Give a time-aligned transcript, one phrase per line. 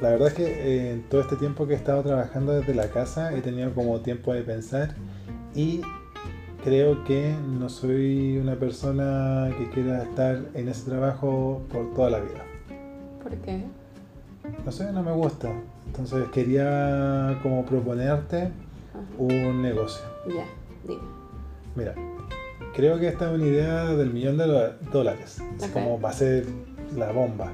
[0.00, 2.88] la verdad es que eh, en todo este tiempo que he estado trabajando desde la
[2.88, 4.94] casa he tenido como tiempo de pensar
[5.54, 5.82] y
[6.64, 12.20] creo que no soy una persona que quiera estar en ese trabajo por toda la
[12.20, 12.44] vida.
[13.22, 13.64] ¿Por qué?
[14.64, 15.50] No sé, no me gusta.
[15.86, 18.52] Entonces quería como proponerte Ajá.
[19.18, 20.04] un negocio.
[20.28, 20.44] Ya,
[20.86, 21.02] dime.
[21.74, 21.94] Mira,
[22.74, 25.42] creo que esta es una idea del millón de dólares.
[25.60, 26.46] Es como va a ser
[26.96, 27.50] la bomba.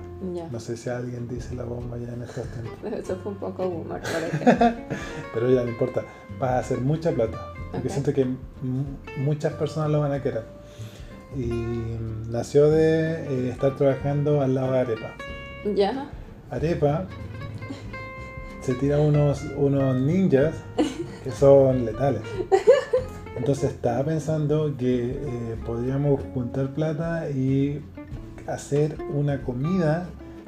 [0.51, 2.93] No sé si alguien dice la bomba ya en estos tiempos.
[2.93, 4.01] Eso fue un poco boomer.
[5.35, 6.03] Pero ya no importa.
[6.39, 7.39] Vas a hacer mucha plata.
[7.73, 8.27] Porque siento que
[9.19, 10.45] muchas personas lo van a querer.
[11.37, 11.99] Y
[12.31, 15.15] nació de eh, estar trabajando al lado de Arepa.
[15.75, 16.09] Ya.
[16.51, 17.07] Arepa
[18.67, 20.55] se tira unos, unos ninjas
[21.23, 22.23] que son letales.
[23.37, 27.81] Entonces estaba pensando que eh, podríamos juntar plata y
[28.49, 30.07] hacer una comida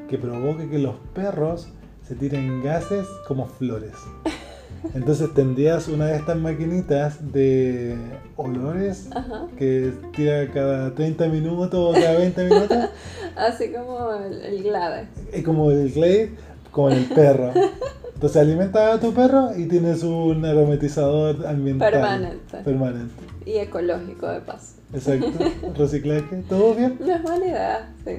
[0.09, 1.69] que provoque que los perros
[2.07, 3.95] se tiren gases como flores.
[4.95, 7.97] Entonces tendrías una de estas maquinitas de
[8.37, 9.47] olores Ajá.
[9.57, 12.79] que tira cada 30 minutos o cada 20 minutos.
[13.37, 15.09] Así como el, el Glade.
[15.33, 16.33] Es como el Glade
[16.71, 17.53] con el perro.
[18.15, 21.93] Entonces alimentas a tu perro y tienes un aromatizador ambiental.
[21.93, 22.57] Permanente.
[22.65, 23.15] Permanente.
[23.47, 24.78] Y ecológico de paso.
[24.93, 25.31] Exacto.
[25.77, 26.43] Reciclaje.
[26.49, 26.99] ¿Todo bien?
[27.01, 28.13] No es mala idea, sí.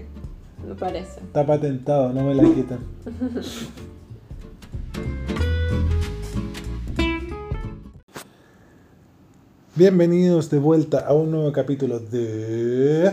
[0.68, 1.20] Me parece.
[1.22, 2.80] Está patentado, no me la quitan.
[9.76, 13.12] Bienvenidos de vuelta a un nuevo capítulo de...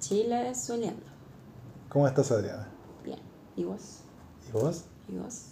[0.00, 1.02] Chile soleando.
[1.88, 2.68] ¿Cómo estás, Adriana?
[3.04, 3.18] Bien.
[3.56, 3.98] ¿Y vos?
[4.48, 4.84] ¿Y vos?
[5.08, 5.42] ¿Y vos?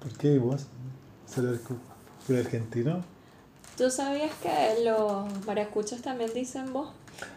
[0.00, 0.66] ¿Por qué y vos?
[1.26, 1.76] ¿Serás cu-
[2.26, 3.02] cu- argentino?
[3.76, 6.92] ¿Tú sabías que los maracuchos también dicen vos?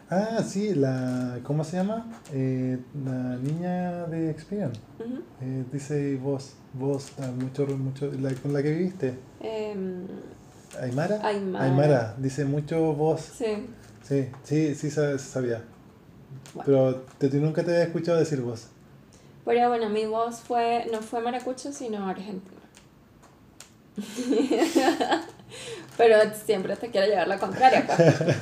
[0.10, 1.40] Ah, sí, la...
[1.44, 2.08] ¿Cómo se llama?
[2.34, 4.72] Eh, la niña de Experian.
[5.42, 9.18] Eh, dice vos, vos, ah, mucho, mucho, la, con la que viviste.
[9.42, 10.06] Em,
[10.82, 11.20] Aymara.
[11.26, 12.16] Aymara.
[12.18, 13.22] dice mucho vos.
[13.38, 13.68] sí.
[14.04, 15.62] Sí, sí, sí sa- sabía.
[16.56, 16.64] Bueno.
[16.66, 18.68] Pero te, te- nunca te había escuchado decir vos.
[19.46, 22.60] Pero bueno, mi voz fue, no fue maracucho, sino argentino.
[26.00, 26.16] Pero
[26.46, 28.38] siempre te quiero llevar la contraria, pues.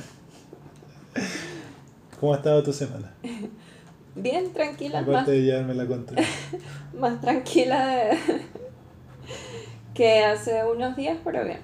[2.19, 3.11] ¿Cómo ha estado tu semana?
[4.13, 6.21] Bien tranquila, más, Aparte de llevarme la contra.
[6.99, 8.17] más tranquila de...
[9.95, 11.61] que hace unos días, pero bien.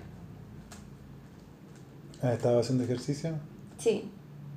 [2.23, 3.35] ¿Has estado haciendo ejercicio?
[3.77, 4.09] Sí,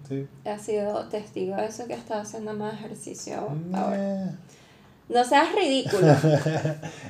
[0.08, 0.26] Sí.
[0.42, 3.36] he sido testigo de eso que estaba haciendo más ejercicio
[3.74, 4.38] ahora.
[5.08, 6.06] No seas ridículo.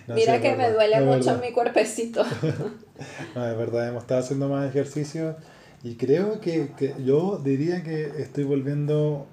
[0.07, 1.43] No, Mira sí, que me verdad, duele es mucho verdad.
[1.43, 2.25] mi cuerpecito.
[3.34, 5.37] No, es verdad, hemos estado haciendo más ejercicio
[5.83, 9.27] y creo que, que yo diría que estoy volviendo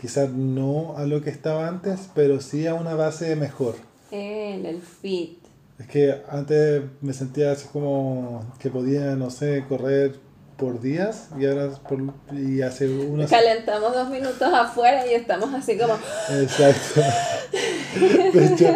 [0.00, 3.76] quizás no a lo que estaba antes, pero sí a una base mejor.
[4.10, 5.38] El, el fit.
[5.78, 10.16] Es que antes me sentía así como que podía, no sé, correr
[10.58, 11.98] por días y ahora por,
[12.34, 13.30] y hace unos...
[13.30, 15.94] Calentamos dos minutos afuera y estamos así como,
[16.30, 17.00] Exacto.
[18.32, 18.68] De hecho,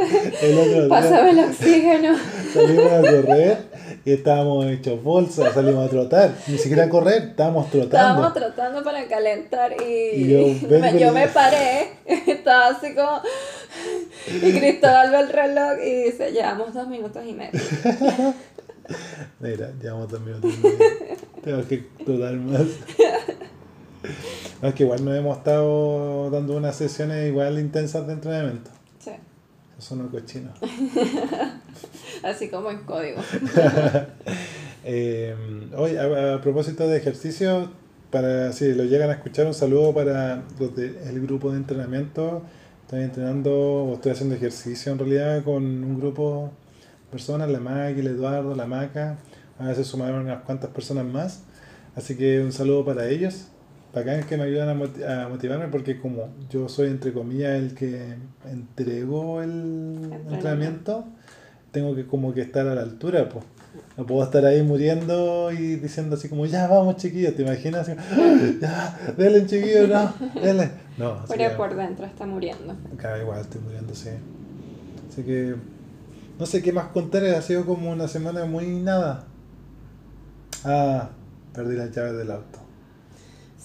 [0.42, 2.16] el otro día pásame el oxígeno.
[2.52, 3.58] salimos a correr
[4.04, 6.34] y estábamos hechos bolsa, salimos a trotar.
[6.46, 7.96] Ni siquiera a correr, estábamos trotando.
[7.96, 13.20] Estábamos tratando para calentar y, Y yo me, yo me paré, estaba así como...
[14.42, 17.60] Y Cristóbal ve el reloj y dice, llevamos dos minutos y medio.
[19.40, 20.52] Mira, llevamos dos minutos.
[20.52, 20.78] y medio.
[21.42, 22.62] Tengo que trotar más.
[24.62, 28.70] No, es que igual nos hemos estado dando unas sesiones igual intensas de entrenamiento.
[29.80, 30.52] Son los cochinos.
[32.22, 33.20] así como en código.
[34.82, 35.36] Eh,
[35.76, 37.70] hoy, a, a propósito de ejercicio,
[38.10, 42.42] para si lo llegan a escuchar, un saludo para los del grupo de entrenamiento.
[42.84, 43.52] Estoy entrenando
[43.84, 46.50] o estoy haciendo ejercicio en realidad con un grupo
[47.04, 49.18] de personas, la Maki, el Eduardo, la Maca.
[49.58, 51.42] A veces sumaron unas cuantas personas más.
[51.94, 53.48] Así que un saludo para ellos.
[53.94, 57.74] Bacán que me ayudan a, moti- a motivarme porque como yo soy entre comillas el
[57.74, 58.14] que
[58.48, 61.04] entrego el entrenamiento,
[61.72, 63.44] tengo que como que estar a la altura, pues.
[63.96, 67.88] No puedo estar ahí muriendo y diciendo así como, ya vamos chiquillos, ¿te imaginas?
[67.88, 70.70] Así, ya, denle chiquillos, no, denle.
[70.96, 72.74] No, Pero por dentro está muriendo.
[72.94, 74.10] Acá igual estoy muriendo, sí.
[75.08, 75.54] Así que
[76.38, 79.24] no sé qué más contar, ha sido como una semana muy nada.
[80.64, 81.10] Ah,
[81.52, 82.58] perdí las llaves del auto.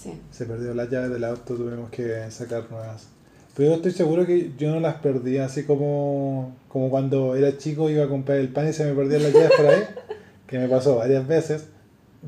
[0.05, 0.21] Sí.
[0.31, 3.07] Se perdió las llaves del auto, tuvimos que sacar nuevas.
[3.55, 7.89] Pero yo estoy seguro que yo no las perdí, así como, como cuando era chico
[7.89, 9.83] iba a comprar el pan y se me perdían las llaves por ahí,
[10.47, 11.65] que me pasó varias veces.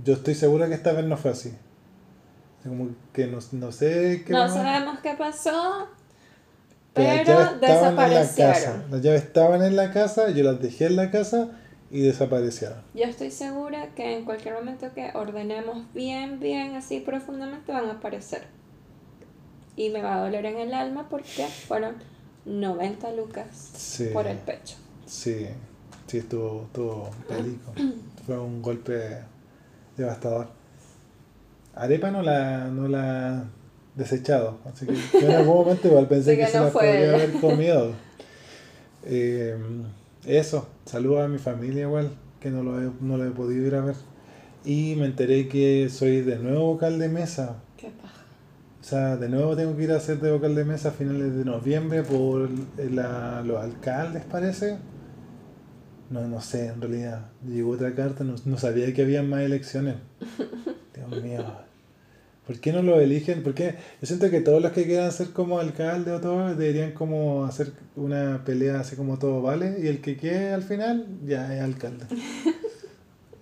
[0.03, 1.53] Yo estoy seguro que esta vez no fue así.
[2.63, 5.87] Como que no, no sé qué No más- sabemos qué pasó,
[6.93, 8.33] pero las pero llaves estaban en la casa.
[8.33, 8.91] desaparecieron.
[8.91, 11.49] Las llaves estaban en la casa, yo las dejé en la casa
[11.89, 12.77] y desaparecieron.
[12.93, 17.93] Yo estoy segura que en cualquier momento que ordenemos bien, bien, así profundamente van a
[17.93, 18.43] aparecer.
[19.75, 21.95] Y me va a doler en el alma porque fueron
[22.45, 24.09] 90 lucas Sí.
[24.11, 24.75] por el pecho.
[25.05, 25.47] Sí,
[26.07, 27.71] sí, estuvo, estuvo bélico.
[28.25, 29.19] Fue un golpe
[29.95, 30.47] devastador.
[31.75, 33.43] Arepa no la, no la
[33.95, 37.13] desechado, así que yo en algún momento igual pensé que, que se no ella.
[37.15, 37.93] haber comido.
[39.09, 39.55] Eh,
[40.27, 43.75] eso, saludo a mi familia igual, que no lo, he, no lo he podido ir
[43.75, 43.95] a ver.
[44.65, 47.57] Y me enteré que soy de nuevo vocal de mesa.
[47.77, 48.13] Qué paja.
[48.81, 51.35] O sea, de nuevo tengo que ir a hacer de vocal de mesa a finales
[51.35, 54.77] de noviembre por la- los alcaldes, parece.
[56.09, 57.25] No, no sé, en realidad.
[57.45, 59.95] Llegó otra carta, no, no sabía que había más elecciones.
[60.95, 61.43] Dios mío.
[62.47, 63.43] ¿Por qué no lo eligen?
[63.43, 67.43] Porque yo siento que todos los que quieran ser como alcalde o todo deberían como
[67.45, 71.61] hacer una pelea así como todo vale y el que quede al final ya es
[71.61, 72.05] alcalde.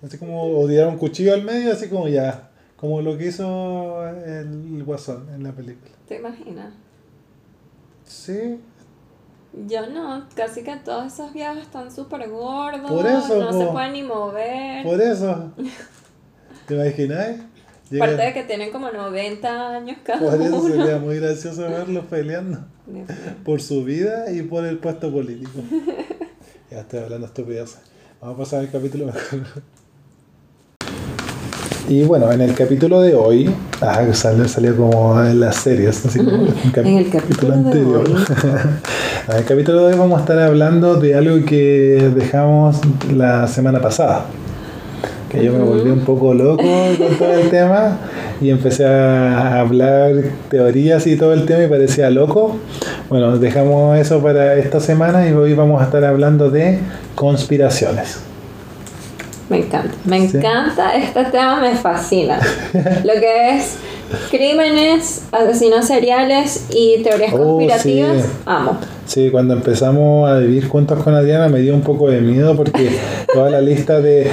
[0.04, 4.84] Así como odiar un cuchillo al medio, así como ya, como lo que hizo el
[4.84, 5.90] guasón en la película.
[6.08, 6.74] ¿Te imaginas?
[8.04, 8.60] Sí,
[9.68, 13.94] Yo no, casi que todos esos viejos están súper gordos, Por eso, no se pueden
[13.94, 14.84] ni mover.
[14.84, 15.54] por eso.
[16.68, 17.38] ¿Te imaginas?
[17.92, 20.76] Llega- Aparte de que tienen como 90 años cada por eso uno.
[20.76, 22.60] sería muy gracioso verlos peleando.
[23.44, 25.60] Por su vida y por el puesto político.
[26.72, 27.78] ya estoy hablando estupideces.
[28.22, 29.42] Vamos a pasar al capítulo mejor.
[31.88, 36.18] Y bueno, en el capítulo de hoy, ah, salió, salió como en las series, así
[36.18, 38.16] como cap- En el capítulo hoy.
[39.30, 42.78] en el capítulo de hoy vamos a estar hablando de algo que dejamos
[43.14, 44.26] la semana pasada.
[45.36, 46.64] Que yo me volví un poco loco
[46.98, 47.98] con todo el tema
[48.42, 50.14] y empecé a hablar
[50.50, 52.58] teorías y todo el tema y parecía loco.
[53.10, 56.80] Bueno, dejamos eso para esta semana y hoy vamos a estar hablando de
[57.16, 58.20] conspiraciones.
[59.50, 60.38] Me encanta, me Sí.
[60.38, 62.40] encanta, este tema me fascina.
[63.04, 63.76] Lo que es
[64.32, 68.30] crímenes, asesinos seriales y teorías Oh, conspirativas, sí.
[68.46, 68.78] amo.
[69.06, 72.90] Sí, cuando empezamos a vivir juntos con Adriana me dio un poco de miedo porque
[73.34, 74.30] toda la lista de...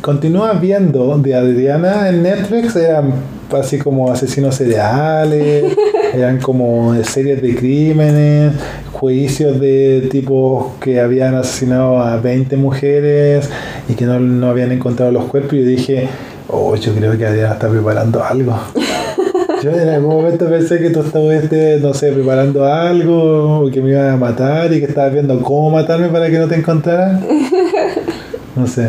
[0.00, 3.12] Continúa viendo de Adriana en Netflix eran
[3.52, 5.76] así como asesinos seriales,
[6.14, 8.54] eran como series de crímenes,
[8.92, 13.50] juicios de tipos que habían asesinado a 20 mujeres
[13.88, 16.08] y que no, no habían encontrado los cuerpos y yo dije,
[16.48, 18.58] oh, yo creo que Adriana está preparando algo.
[19.62, 21.44] Yo en algún momento pensé que tú estabas,
[21.82, 25.68] no sé, preparando algo, o que me iban a matar y que estabas viendo cómo
[25.68, 27.22] matarme para que no te encontraran.
[28.56, 28.88] No sé.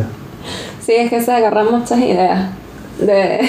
[0.91, 2.49] Sí, es que se agarran muchas ideas.
[2.99, 3.05] De,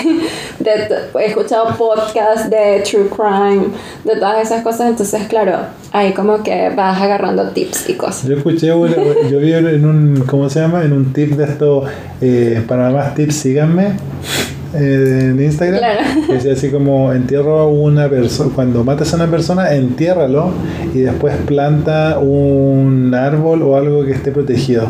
[0.61, 3.67] de- he escuchado podcasts de true crime,
[4.05, 5.57] de todas esas cosas, entonces claro,
[5.93, 8.25] ahí como que vas agarrando tips y cosas.
[8.29, 8.95] Yo escuché, una-
[9.31, 10.85] yo vi en un, ¿cómo se llama?
[10.85, 11.83] En un tip de esto,
[12.21, 13.97] eh, para más tips, síganme.
[14.75, 16.01] eh, en Instagram Claro.
[16.29, 20.51] que decía así como entierro a una persona cuando mates a una persona entiérralo
[20.95, 24.87] y después planta un árbol o algo que esté protegido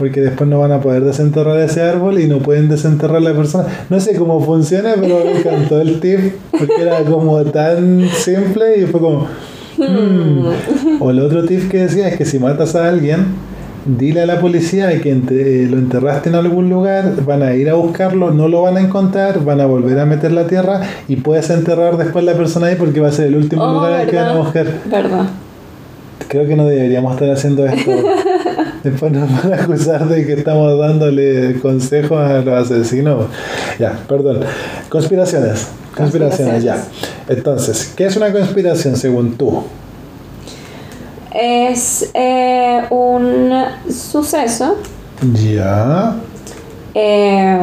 [0.00, 3.66] porque después no van a poder desenterrar ese árbol y no pueden desenterrar la persona.
[3.88, 6.18] No sé cómo funciona, pero me encantó el tip
[6.50, 9.28] porque era como tan simple y fue como...
[9.78, 11.00] "Mm".
[11.00, 13.26] O el otro tip que decía es que si matas a alguien,
[13.86, 17.74] dile a la policía que ente- lo enterraste en algún lugar, van a ir a
[17.74, 21.48] buscarlo, no lo van a encontrar, van a volver a meter la tierra y puedes
[21.50, 24.16] enterrar después la persona ahí porque va a ser el último Oh, lugar al que
[24.16, 24.42] van a ¿verdad?
[24.44, 24.66] buscar.
[24.90, 25.26] ¿Verdad?
[26.28, 27.90] Creo que no deberíamos estar haciendo esto.
[28.82, 33.26] Después nos van a acusar de que estamos dándole consejos a los asesinos.
[33.78, 34.40] Ya, perdón.
[34.88, 35.68] Conspiraciones.
[35.96, 36.82] Conspiraciones, ya.
[37.28, 39.62] Entonces, ¿qué es una conspiración según tú?
[41.32, 43.52] Es eh, un
[43.88, 44.76] suceso
[45.34, 46.16] Ya,
[46.94, 47.58] eh,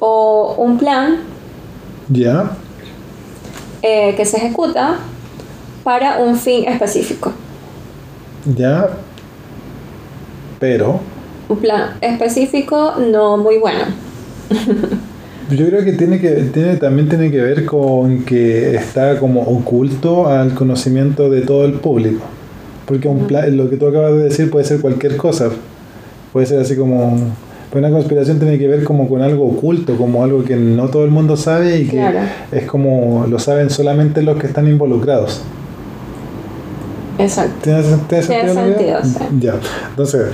[0.00, 1.18] o un plan
[2.08, 2.50] ya,
[3.82, 4.96] eh, que se ejecuta
[5.84, 7.32] para un fin específico.
[8.56, 8.88] ya.
[10.66, 10.98] Pero
[11.48, 13.84] Un plan específico no muy bueno.
[15.48, 20.26] yo creo que tiene que tiene también tiene que ver con que está como oculto
[20.26, 22.24] al conocimiento de todo el público.
[22.84, 25.50] Porque un plan, lo que tú acabas de decir puede ser cualquier cosa.
[26.32, 27.16] Puede ser así como
[27.72, 31.04] Pero una conspiración tiene que ver como con algo oculto, como algo que no todo
[31.04, 32.18] el mundo sabe y que Claro.
[32.50, 35.42] es como lo saben solamente los que están involucrados.
[37.18, 37.54] Exacto.
[37.62, 38.64] ¿Tiene, tiene Tiene sentido?
[38.64, 38.74] digo?
[38.74, 39.18] sentido, sí.
[39.40, 39.54] Ya.
[39.90, 40.26] Entonces,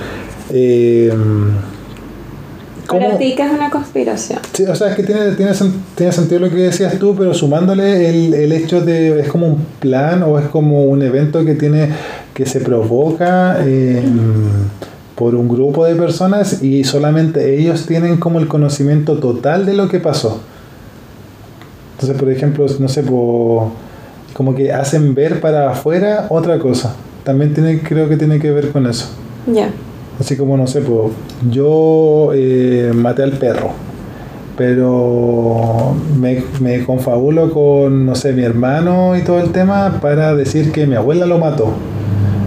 [0.53, 1.11] eh,
[2.87, 4.39] ¿cómo- ti, ¿qué es una conspiración?
[4.53, 5.51] Sí, o sea, es que tiene, tiene,
[5.95, 9.65] tiene sentido lo que decías tú, pero sumándole el, el hecho de, es como un
[9.79, 11.89] plan o es como un evento que tiene,
[12.33, 14.03] que se provoca eh,
[15.15, 19.87] por un grupo de personas y solamente ellos tienen como el conocimiento total de lo
[19.89, 20.41] que pasó.
[21.95, 23.71] Entonces, por ejemplo, no sé, po-
[24.33, 26.95] como que hacen ver para afuera otra cosa.
[27.23, 29.07] También tiene, creo que tiene que ver con eso.
[29.47, 29.69] Ya.
[30.23, 31.11] Así como, no sé, pues,
[31.51, 33.71] yo eh, maté al perro,
[34.57, 40.71] pero me, me confabulo con, no sé, mi hermano y todo el tema para decir
[40.71, 41.73] que mi abuela lo mató.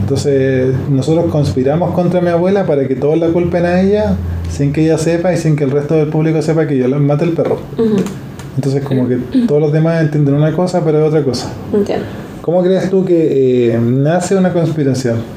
[0.01, 4.17] Entonces, nosotros conspiramos contra mi abuela para que todos la culpen a ella,
[4.49, 7.25] sin que ella sepa y sin que el resto del público sepa que yo maté
[7.25, 7.59] al perro.
[8.57, 9.17] Entonces, como que
[9.47, 11.53] todos los demás entienden una cosa, pero es otra cosa.
[11.75, 12.07] Entiendo.
[12.41, 15.36] ¿Cómo crees tú que eh, nace una conspiración?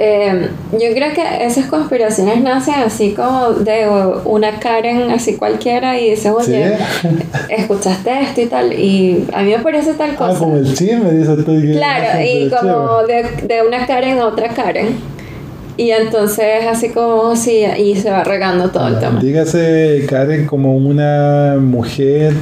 [0.00, 3.84] Eh, yo creo que esas conspiraciones nacen así como de
[4.24, 7.08] una Karen así cualquiera y dice, oye, ¿Sí?
[7.48, 10.38] escuchaste esto y tal, y a mí me parece tal Ah, cosa.
[10.38, 11.52] como el chisme, dices tú.
[11.72, 14.96] Claro, y como de, de una Karen a otra Karen.
[15.76, 19.20] Y entonces así como sí, y se va regando todo el tema.
[19.20, 22.34] Dígase Karen como una mujer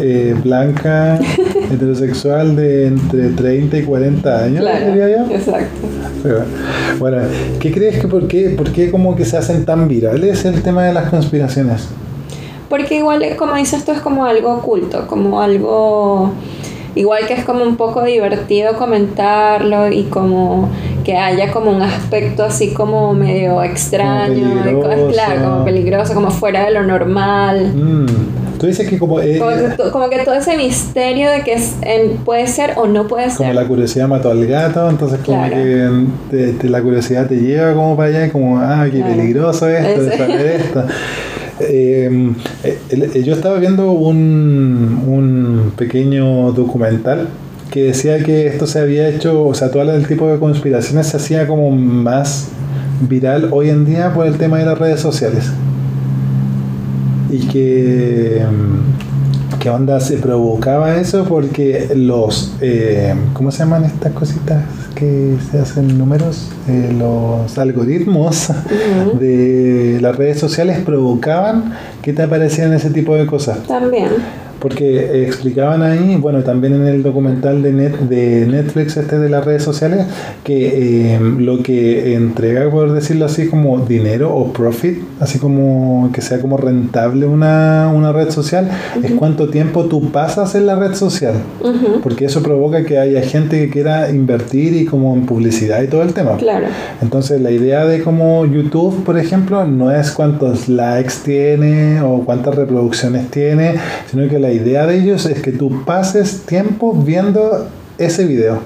[0.00, 1.18] eh, blanca,
[1.72, 5.24] heterosexual de entre 30 y 40 años, diría yo.
[5.24, 5.88] Claro, exacto.
[6.98, 7.18] Bueno,
[7.60, 10.84] ¿qué crees que por qué, por qué como que se hacen tan virales el tema
[10.84, 11.88] de las conspiraciones?
[12.68, 16.30] Porque igual, eh, como dices tú, es como algo oculto, como algo...
[16.94, 20.68] Igual que es como un poco divertido comentarlo y como
[21.02, 24.62] que haya como un aspecto así como medio extraño,
[25.10, 27.72] claro, como peligroso, como fuera de lo normal.
[27.74, 28.06] Mm,
[28.62, 31.54] Tú dices que como, eh, Como que, to- como que todo ese misterio de que
[31.54, 33.54] es, en- puede ser o no puede como ser.
[33.56, 35.56] la curiosidad mató al gato, entonces como Claro.
[35.56, 35.90] que
[36.30, 39.16] te- te- la curiosidad te lleva como para allá, como, ah, qué Claro.
[39.16, 40.84] peligroso esto, esto.
[41.60, 42.30] Eh,
[42.64, 47.28] eh, el- yo estaba viendo un, un pequeño documental
[47.70, 51.16] que decía que esto se había hecho, o sea, todo el tipo de conspiraciones se
[51.16, 52.48] hacía como más
[53.08, 55.50] viral hoy en día por el tema de las redes sociales.
[57.32, 61.24] Y que, mm, ¿qué onda se provocaba eso?
[61.24, 64.62] Porque los, eh, ¿cómo se llaman estas cositas
[64.94, 66.50] que se hacen números?
[66.68, 68.48] Eh, los algoritmos
[69.18, 71.72] de las redes sociales provocaban
[72.02, 73.62] que te aparecieran ese tipo de cosas.
[73.66, 74.10] También.
[74.62, 79.28] Porque eh, explicaban ahí, bueno, también en el documental de, net, de Netflix este de
[79.28, 80.06] las redes sociales,
[80.44, 86.20] que eh, lo que entrega, por decirlo así, como dinero o profit, así como que
[86.20, 88.70] sea como rentable una, una red social,
[89.02, 91.34] es cuánto tiempo tú pasas en la red social.
[91.60, 95.88] Ujú, Porque eso provoca que haya gente que quiera invertir y como en publicidad y
[95.88, 96.36] todo el tema.
[96.36, 96.66] Claro.
[97.00, 102.54] Entonces la idea de como YouTube, por ejemplo, no es cuántos likes tiene o cuántas
[102.54, 103.74] reproducciones tiene,
[104.10, 107.68] sino que la idea de ellos es que tú pases tiempo viendo
[107.98, 108.60] ese video.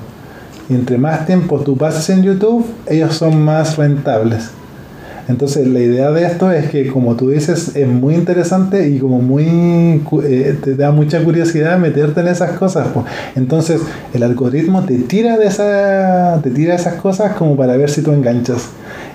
[0.68, 4.50] Y entre más tiempo tú pases en YouTube, ellos son más rentables.
[5.28, 9.20] Entonces la idea de esto es que como tú dices es muy interesante y como
[9.20, 12.88] muy eh, te da mucha curiosidad meterte en esas cosas.
[12.88, 13.04] po.
[13.34, 13.80] Entonces
[14.14, 18.12] el algoritmo te tira de esa, te tira esas cosas como para ver si tú
[18.12, 18.68] enganchas.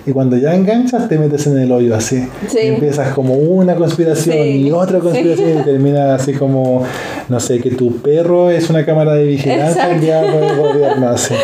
[0.04, 2.26] Y cuando ya enganchas te metes en el hoyo así.
[2.48, 2.58] Sí.
[2.62, 6.82] Y empiezas como una conspiración Sí, y otra conspiración y termina así como,
[7.28, 11.08] no sé, que tu perro es una cámara de vigilancia enviada por el gobierno.
[11.08, 11.34] Así.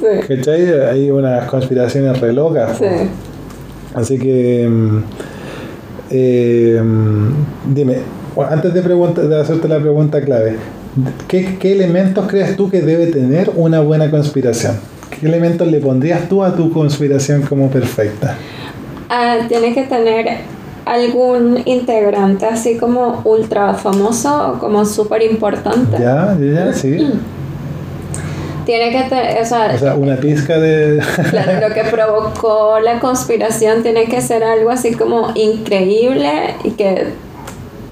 [0.00, 0.26] Sí.
[0.36, 0.80] ¿Cachai?
[0.90, 2.78] Hay unas conspiraciones re locas.
[3.94, 4.98] Así que, mm,
[6.10, 7.96] eh, mm, dime,
[8.50, 10.56] antes de, pregunta- de hacerte la pregunta clave,
[11.28, 14.74] ¿qué, qué elementos crees tú que debe tener una buena conspiración?
[15.22, 18.36] ¿Qué elementos le pondrías tú a tu conspiración como perfecta?
[19.08, 20.38] Ah, tiene que tener
[20.84, 25.96] algún integrante así como ultra famoso o como súper importante.
[26.00, 26.36] ¿Ya?
[26.40, 26.66] ¿Ya?
[26.66, 26.72] ya?
[26.72, 26.98] ¿Sí?
[28.66, 31.00] Tiene que tener, o sea, O sea, una pizca de...
[31.30, 37.10] claro, lo que provocó la conspiración tiene que ser algo así como increíble y que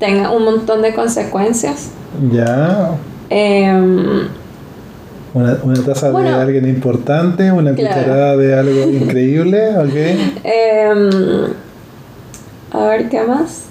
[0.00, 1.90] tenga un montón de consecuencias.
[2.32, 2.90] ¿Ya?
[3.28, 4.28] Em,
[5.32, 6.28] Una, una taza Bueno.
[6.36, 7.94] de alguien importante, una Claro.
[7.94, 9.94] cucharada de algo increíble, ¿ok?
[10.44, 11.10] em,
[12.72, 13.64] a ver, ¿qué más?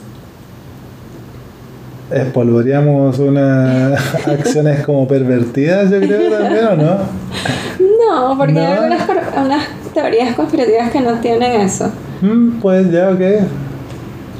[2.12, 6.98] Espolvoreamos unas acciones como pervertidas, yo creo también, ¿o no?
[8.00, 8.60] No, porque ¿No?
[8.62, 9.08] hay algunas
[9.46, 11.92] unas teorías conspirativas que no tienen eso.
[12.22, 13.22] Mm, pues ya, ok.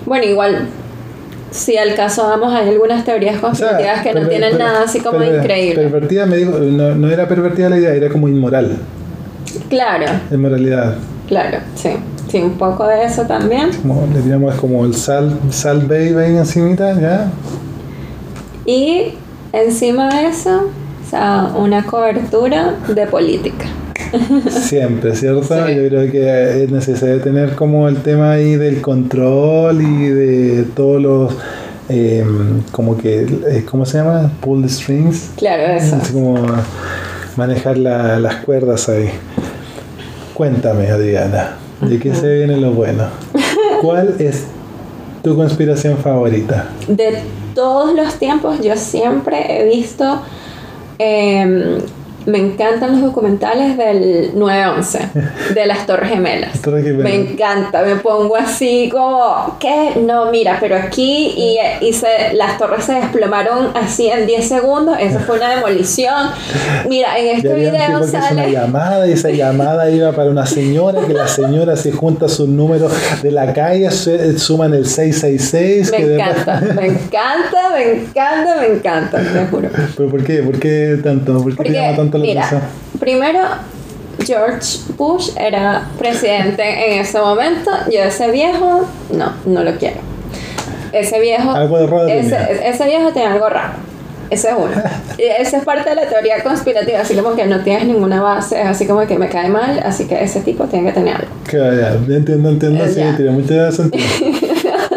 [0.06, 0.68] Bueno, igual,
[1.52, 4.84] si al caso vamos, hay algunas teorías O sea, conspirativas que no perver- tienen nada
[4.84, 5.76] así como perver- increíble.
[5.84, 8.78] Pervertida me dijo, no, no era pervertida la idea, era como inmoral.
[9.70, 10.96] Claro, Inmoralidad.
[11.28, 11.90] claro, sí.
[12.30, 13.72] Sí, un poco de eso también.
[13.82, 17.32] Como, le tiramos como el sal, sal baby encimita, ya.
[18.66, 19.16] Y
[19.52, 20.70] encima de eso,
[21.06, 23.66] o sea, una cobertura de política.
[24.50, 25.44] Siempre, ¿cierto?
[25.44, 25.76] Sí.
[25.76, 31.02] Yo creo que es necesario tener como el tema ahí del control y de todos
[31.02, 31.34] los,
[31.90, 32.26] eh,
[32.72, 34.32] como que, eh, ¿cómo se llama?
[34.42, 35.32] Pull the strings.
[35.38, 35.96] Claro, eso.
[35.96, 36.36] Así como
[37.36, 39.10] manejar la- las cuerdas ahí.
[40.34, 43.04] Cuéntame, Adriana, ¿de qué se viene lo bueno?
[43.82, 44.46] ¿Cuál es
[45.24, 46.70] tu conspiración favorita?
[46.88, 47.20] De
[47.54, 50.22] todos los tiempos, yo siempre he visto.
[51.02, 51.78] em,
[52.30, 56.54] me encantan los documentales del 9-11, de las Torres Gemelas.
[56.54, 57.12] Las Torres Gemelas.
[57.12, 59.94] Me encanta, me pongo así como, ¿qué?
[60.02, 64.98] No, mira, pero aquí y, y se, las torres se desplomaron así en 10 segundos,
[65.00, 66.30] eso fue una demolición.
[66.88, 68.52] Mira, en este video hizo una sale...
[68.52, 72.92] llamada y esa llamada iba para una señora, que la señora se junta sus números
[73.22, 75.92] de la calle, suman el 666.
[75.92, 79.70] Me que encanta, me encanta, me encanta, me encanta, te juro.
[79.98, 80.44] ¿Pero por qué?
[80.44, 81.34] ¿Por qué tanto?
[81.42, 82.50] ¿Por qué te Porque, llama tanto mira,
[83.00, 83.40] primero,
[84.26, 87.72] George Bush era presidente en ese momento.
[87.92, 89.98] Yo ese viejo, no, no lo quiero.
[90.92, 93.74] Ese viejo, Algo de ese, ese viejo tiene algo raro.
[94.30, 94.72] Ese es uno.
[95.18, 98.62] Y esa es parte de la teoría conspirativa, así como que no tienes ninguna base,
[98.62, 101.28] así como que me cae mal, así que ese tipo tiene que tener algo.
[101.50, 103.16] Que vaya, entiendo, entiendo, Eh, sí, ya.
[103.18, 104.06] tiene mucho sentido.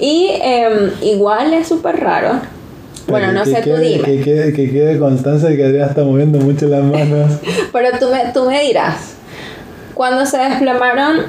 [0.00, 2.40] Y em, igual es súper raro.
[3.08, 4.02] Bueno, no que sé, tú dime.
[4.04, 7.32] Que quede, que quede constancia de que Adriana está moviendo mucho las manos.
[7.72, 9.14] Pero tú me, tú me dirás,
[9.94, 11.26] cuando se desplomaron,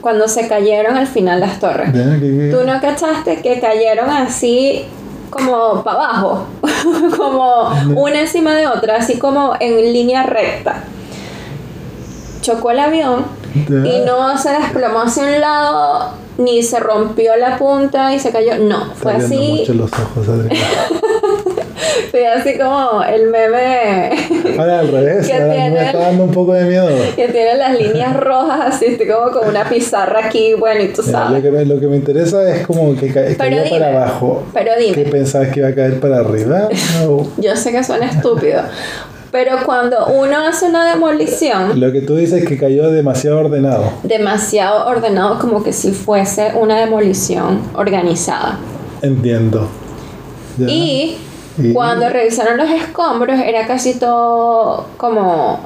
[0.00, 2.18] cuando se cayeron al final las torres, ¿Ya?
[2.18, 2.50] ¿Qué- qué?
[2.56, 4.86] ¿tú no cachaste que cayeron así
[5.28, 6.46] como para abajo?
[7.16, 7.68] como
[8.00, 10.84] una encima de otra, así como en línea recta.
[12.40, 13.24] Chocó el avión
[13.68, 13.86] Ya.
[13.86, 18.56] y no se desplomó hacia un lado, ni se rompió la punta y se cayó.
[18.58, 20.26] No, fue Está así, mucho los ojos,
[22.10, 24.10] fue así como el meme
[24.58, 25.70] Ahora al revés, ¿Qué ahora tiene?
[25.70, 26.88] me está dando un poco de miedo.
[27.16, 31.20] que tiene las líneas rojas así, como con una pizarra aquí, bueno, y tú Mira,
[31.20, 31.42] lo, sabes.
[31.42, 34.42] que me, lo que me interesa es como que ca- para abajo.
[34.52, 34.94] pero dime.
[34.94, 36.68] ¿Qué pensabas que iba a caer para arriba?
[37.04, 37.26] No.
[37.38, 38.62] Yo sé que suena estúpido,
[39.30, 43.92] pero cuando uno hace una demolición Lo que tú dices es que cayó demasiado ordenado.
[44.02, 48.58] demasiado ordenado, como que si fuese una demolición organizada.
[49.02, 49.68] Entiendo.
[50.58, 50.66] Ya.
[50.68, 51.18] Y
[51.72, 55.60] cuando revisaron los escombros, era casi todo como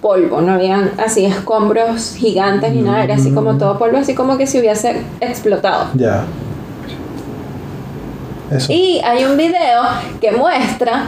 [0.00, 4.36] polvo, no habían así escombros gigantes ni nada, era así como todo polvo, así como
[4.36, 5.88] que si hubiese explotado.
[5.94, 6.24] Ya.
[8.50, 8.72] Eso.
[8.72, 9.82] Y hay un video
[10.20, 11.06] que muestra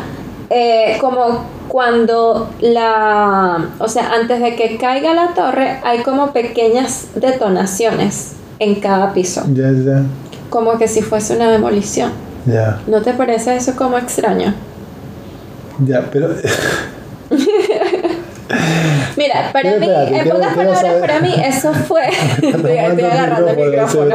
[0.50, 7.08] eh, como cuando la, o sea, antes de que caiga la torre, hay como pequeñas
[7.14, 10.02] detonaciones en cada piso, Ya, ya.
[10.50, 12.10] como que si fuese una demolición.
[12.46, 12.80] Ya.
[12.86, 14.54] ¿No te parece eso como extraño?
[15.84, 16.30] Ya, pero.
[19.16, 22.08] Mira, para mí, espérate, en pocas palabras, para mí eso fue.
[22.42, 24.14] estoy, estoy agarrando el micrófono,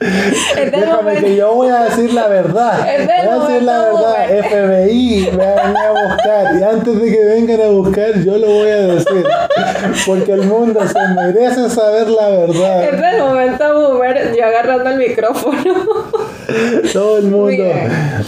[0.56, 2.88] Este Déjame momento- que yo voy a decir la verdad.
[2.98, 4.48] Es Voy a decir la verdad.
[4.48, 6.56] FBI me va a venir a buscar.
[6.58, 9.24] Y antes de que vengan a buscar, yo lo voy a decir.
[10.06, 12.84] Porque el mundo se merece saber la verdad.
[12.84, 15.74] Este es el momento boomer, yo agarrando el micrófono.
[16.92, 17.64] Todo el mundo.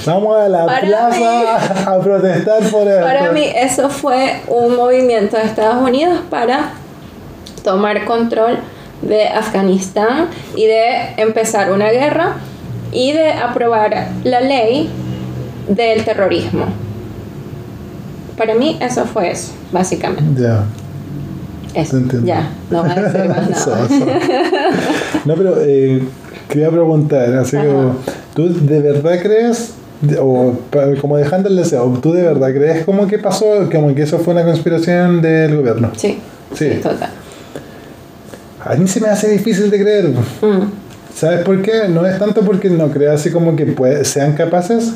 [0.06, 3.02] Vamos a la Para plaza a protestar por esto.
[3.02, 6.72] Para mí eso fue un movimiento de Estados Unidos para
[7.64, 8.59] tomar control
[9.02, 12.34] de Afganistán y de empezar una guerra
[12.92, 14.90] y de aprobar la ley
[15.68, 16.66] del terrorismo.
[18.36, 20.42] Para mí eso fue eso, básicamente.
[20.42, 20.64] Ya.
[21.74, 22.00] Eso.
[22.24, 23.88] Ya, no voy a decir más nada.
[25.24, 26.02] No, pero eh,
[26.48, 27.66] quería preguntar, así Ajá.
[27.66, 27.94] como,
[28.34, 29.74] ¿tú de verdad crees,
[30.20, 30.54] o
[31.00, 34.34] como dejando el deseo, ¿tú de verdad crees como que pasó, como que eso fue
[34.34, 35.92] una conspiración del gobierno?
[35.96, 36.18] Sí,
[36.54, 36.70] Sí.
[36.72, 37.10] sí, total.
[38.64, 40.09] A mí se me hace difícil de creer.
[40.11, 40.70] Mm.
[41.14, 41.88] ¿Sabes por qué?
[41.88, 44.92] No es tanto porque no creo así como que pue- sean capaces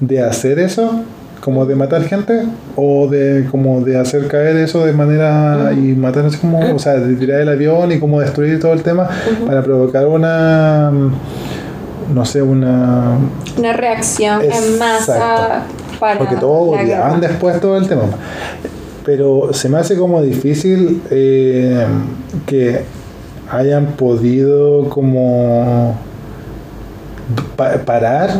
[0.00, 1.02] de hacer eso,
[1.40, 2.42] como de matar gente,
[2.76, 6.94] o de como de hacer caer eso de manera y matar así como, o sea,
[6.94, 9.08] de tirar el avión y como destruir todo el tema
[9.46, 13.18] para provocar una, mm, no sé, una...
[13.56, 15.64] Una reacción en masa Exacto.
[16.00, 18.04] para Porque todos odiaban después todo el tema.
[19.04, 21.84] pero se me hace como difícil eh,
[22.46, 22.82] que
[23.50, 25.94] hayan podido como
[27.56, 28.30] pa- parar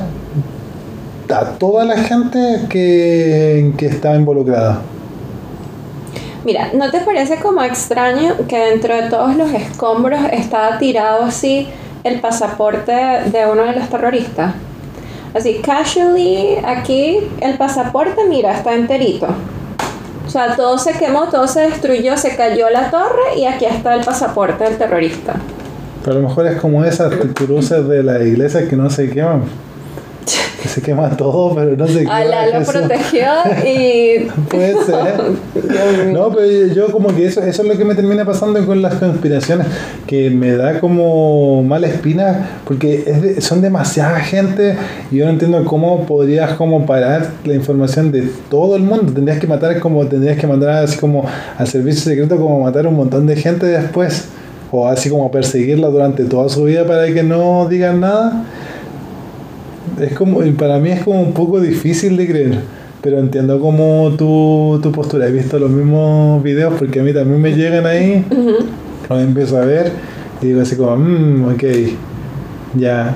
[1.32, 4.80] a toda la gente que, que estaba involucrada.
[6.44, 11.68] Mira, ¿no te parece como extraño que dentro de todos los escombros estaba tirado así
[12.04, 14.54] el pasaporte de uno de los terroristas?
[15.34, 19.26] Así, casually, aquí el pasaporte, mira, está enterito.
[20.28, 23.94] O sea, todo se quemó, todo se destruyó, se cayó la torre y aquí está
[23.94, 25.36] el pasaporte del terrorista.
[26.04, 29.44] Pero a lo mejor es como esas cruces de la iglesia que no se queman.
[30.60, 32.16] Que se quema todo, pero no se quema.
[32.16, 33.26] Alá lo protegió
[33.64, 34.26] y...
[34.48, 35.14] Puede ser.
[36.12, 38.94] No, pero yo como que eso, eso es lo que me termina pasando con las
[38.94, 39.66] conspiraciones,
[40.06, 44.76] que me da como mala espina, porque es de- son demasiada gente
[45.10, 49.12] y yo no entiendo cómo podrías como parar la información de todo el mundo.
[49.12, 51.24] Tendrías que matar como, tendrías que mandar así como
[51.56, 54.24] al servicio secreto como matar a un montón de gente después,
[54.72, 58.44] o así como perseguirla durante toda su vida para que no digan nada.
[60.00, 62.58] Es como, para mí es como un poco difícil de creer.
[63.00, 65.28] Pero entiendo como tu, tu postura.
[65.28, 68.24] He visto los mismos videos porque a mí también me llegan ahí.
[69.08, 69.92] Los empiezo a ver
[70.42, 71.64] y digo así como, mmm, ok,
[72.76, 73.14] ya.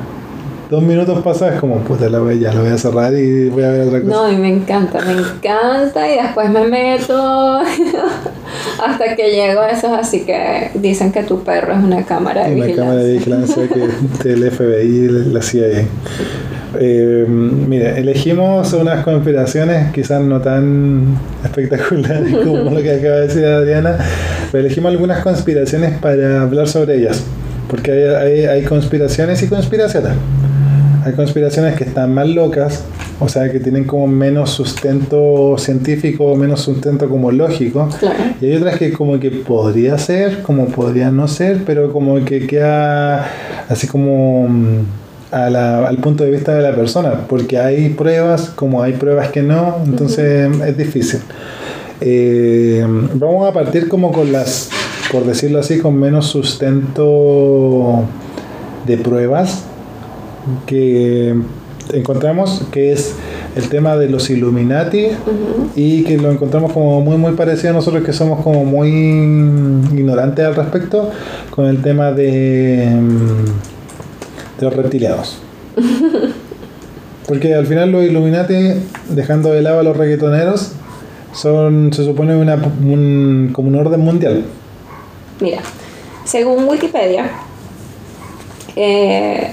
[0.71, 3.69] Dos minutos pasados como, puta la voy, ya lo voy a cerrar y voy a
[3.73, 4.15] ver otra cosa.
[4.15, 7.61] No, y me encanta, me encanta y después me meto
[8.83, 12.55] hasta que llego a esos así que dicen que tu perro es una cámara de
[12.55, 12.85] Una vigilancia.
[12.85, 15.85] cámara de vigilancia que del FBI la CIA.
[16.81, 23.45] Eh, mira, elegimos unas conspiraciones quizás no tan espectaculares como lo que acaba de decir
[23.45, 23.99] Adriana,
[24.51, 27.23] pero elegimos algunas conspiraciones para hablar sobre ellas,
[27.69, 30.13] porque hay, hay, hay conspiraciones y conspiraciones.
[31.05, 32.85] Hay conspiraciones que están más locas,
[33.19, 38.15] o sea, que tienen como menos sustento científico, menos sustento como lógico, Claro.
[38.41, 42.47] y hay otras que como que podría ser, como podría no ser, pero como que
[42.47, 43.27] queda
[43.69, 44.79] así como mm,
[45.33, 49.31] a la- al punto de vista de la persona, porque hay pruebas, como hay pruebas
[49.31, 51.21] que no, entonces es difícil.
[52.01, 54.69] Eh, vamos a partir como con las,
[55.11, 58.03] por decirlo así, con menos sustento
[58.87, 59.63] de pruebas
[60.67, 61.35] que
[61.93, 63.15] encontramos, que es
[63.55, 65.09] el tema de los Illuminati
[65.77, 70.45] y que lo encontramos como muy muy parecido a nosotros que somos como muy ignorantes
[70.45, 71.11] al respecto
[71.51, 73.72] con el tema de, mm,
[74.63, 75.39] de los reptilianos.
[77.27, 78.75] Porque al final los Illuminati,
[79.09, 80.73] dejando de lado a los reggaetoneros,
[81.33, 84.45] son, se supone, una, un, como un orden mundial.
[85.41, 85.61] Mira,
[86.25, 87.31] según Wikipedia,
[88.77, 89.53] eh,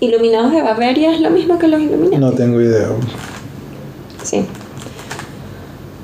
[0.00, 2.18] Iluminados de Bavaria es lo mismo que los Illuminati.
[2.18, 2.88] No tengo idea.
[4.22, 4.46] Sí.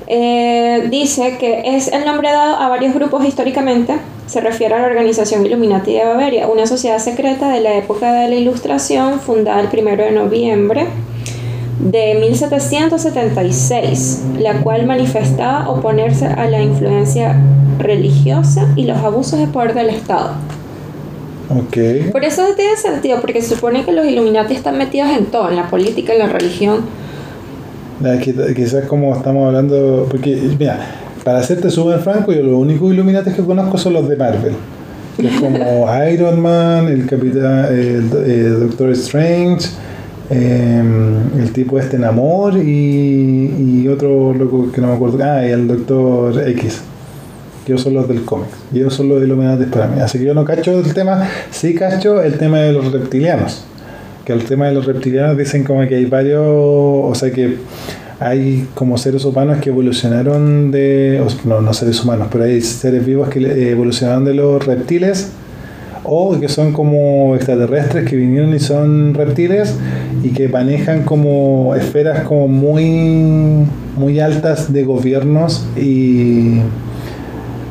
[0.08, 3.94] Eh, dice que es el nombre dado a varios grupos históricamente.
[4.26, 8.28] Se refiere a la organización Illuminati de Bavaria, una sociedad secreta de la época de
[8.28, 10.86] la Ilustración, fundada el 1 de noviembre
[11.78, 17.36] de 1776, la cual manifestaba oponerse a la influencia
[17.78, 20.30] religiosa y los abusos de poder del Estado.
[21.50, 21.76] Ok.
[22.10, 25.56] Por eso tiene sentido, porque se supone que los Illuminati están metidos en todo, en
[25.56, 26.86] la política, en la religión.
[28.54, 30.78] Quizás como estamos hablando, porque mira,
[31.24, 34.52] para hacerte súper franco, yo los únicos Illuminati que conozco son los de Marvel.
[35.16, 39.70] Que es como Iron Man, el Capitán, el, Doctor Strange,
[40.30, 40.82] eh,
[41.38, 45.18] el tipo este en Amor y, y otro loco que no me acuerdo.
[45.24, 46.82] Ah, y el Doctor X.
[47.64, 48.50] Que ellos son los del cómic.
[48.72, 50.00] Y ellos son los Illuminati para mí.
[50.00, 53.64] Así que yo no cacho el tema, sí cacho el tema de los reptilianos
[54.26, 57.58] que el tema de los reptilianos dicen como que hay varios, o sea que
[58.18, 63.28] hay como seres humanos que evolucionaron de, no, no seres humanos, pero hay seres vivos
[63.28, 65.30] que eh, evolucionaron de los reptiles
[66.02, 69.74] o que son como extraterrestres que vinieron y son reptiles
[70.24, 73.64] y que manejan como esferas como muy
[73.96, 76.58] muy altas de gobiernos y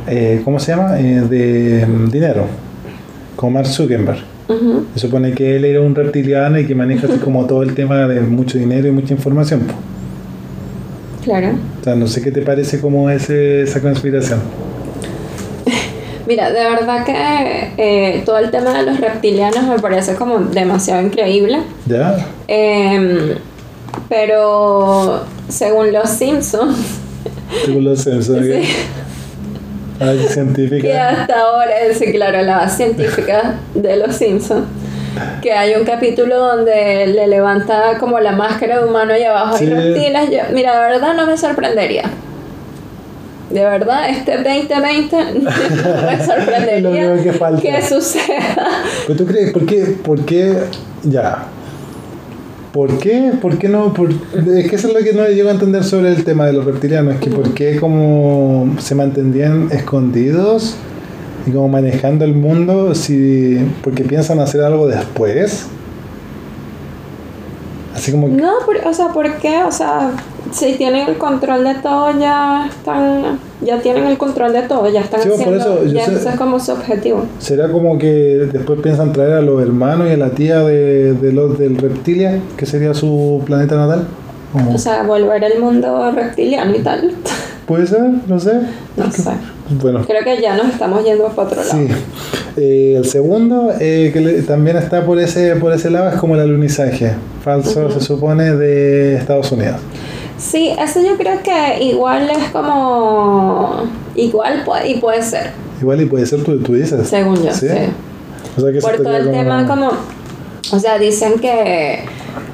[0.07, 0.99] eh, ¿cómo se llama?
[0.99, 2.45] Eh, de mm, dinero
[3.35, 4.85] como Mark Zuckerberg Ujú.
[4.93, 8.07] se supone que él era un reptiliano y que maneja así como todo el tema
[8.07, 9.61] de mucho dinero y mucha información.
[9.61, 9.73] po.
[11.23, 11.49] Claro.
[11.81, 14.39] O sea, no sé qué te parece como ese, esa conspiración.
[16.27, 21.01] Mira, de verdad que eh, todo el tema de los reptilianos me parece como demasiado
[21.01, 21.59] increíble.
[21.87, 22.27] ¿Ya?
[22.47, 23.35] Em,
[24.09, 26.77] pero según los Simpsons,
[27.65, 28.45] Según los Simpsons.
[28.45, 28.63] Sí.
[29.99, 31.09] Ay, que científica.
[31.09, 34.65] hasta ahora, sí, claro, la base científica de los Simpsons,
[35.41, 39.65] que hay un capítulo donde le levanta como la máscara de humano y abajo Sí.
[39.65, 40.29] hay reptiles.
[40.31, 42.03] Yo, mira, de verdad no me sorprendería.
[43.49, 47.61] de verdad, este 2020 no me Es lo sorprendería que falta.
[47.61, 48.67] que suceda.
[49.07, 49.51] ¿Pero tú crees?
[49.53, 49.95] ¿Por qué?
[50.03, 50.57] ¿Por qué?
[51.03, 51.45] Ya.
[52.75, 53.31] ¿Por qué?
[53.41, 53.93] ¿Por qué no?
[54.57, 56.65] Es que eso es lo que no llego a entender sobre el tema de los
[56.65, 57.13] reptilianos.
[57.15, 60.75] Es que ¿por qué como se mantenían escondidos
[61.47, 65.67] y como manejando el mundo si porque piensan hacer algo después?
[68.05, 69.63] Así como que- No, por- o sea, ¿por qué?
[69.63, 70.11] O sea,
[70.51, 75.01] si tienen el control de todo, ya están, ya tienen el control de todo, ya
[75.01, 77.25] están Sí, haciendo, eso ya sé- eso es como su objetivo.
[77.39, 81.33] ¿Será como que después piensan traer a los hermanos y a la tía de, de
[81.33, 84.05] los del Reptilia, que sería su planeta natal?
[84.53, 87.11] ¿O O sea, volver al mundo reptiliano y tal.
[87.65, 88.03] ¿Puede ser?
[88.27, 88.61] No sé.
[88.95, 89.31] No sé.
[89.69, 91.71] Bueno, Creo que ya nos estamos yendo para otro lado.
[91.71, 91.87] sí.
[92.57, 96.35] Eh, el segundo, eh, que le- también está por ese, por ese lado, es como
[96.35, 97.13] el alunizaje.
[97.43, 99.77] Falso, se supone, de Estados Unidos.
[100.37, 103.83] Sí, eso yo creo que igual es como.
[104.15, 105.51] Igual puede, y puede ser,
[105.81, 107.07] Igual y puede ser tú, tú dices.
[107.09, 107.51] según yo.
[107.53, 107.67] Sí.
[108.57, 109.91] O sea que Por todo el como- tema, como.
[110.71, 111.99] O sea, dicen que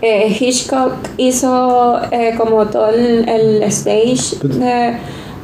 [0.02, 4.98] eh, Hitchcock hizo eh, como todo el, el stage de.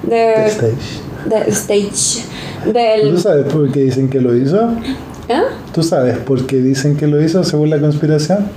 [0.03, 1.06] de The stage.
[1.29, 2.23] Del stage.
[2.63, 3.19] ¿Tú Del.
[3.19, 4.71] sabes por qué dicen que lo hizo?
[5.29, 5.41] ¿eh?
[5.73, 8.47] ¿Tú sabes por qué dicen que lo hizo según la conspiración?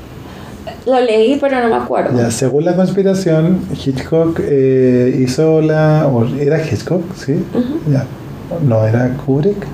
[0.87, 2.16] Lo leí, pero no me acuerdo.
[2.16, 6.06] Ya, según la conspiración, Hitchcock eh, hizo la...
[6.06, 7.02] o ¿Era Hitchcock?
[7.14, 7.35] ¿Sí?
[7.90, 8.04] Ya.
[8.66, 9.66] No, era Kubrick.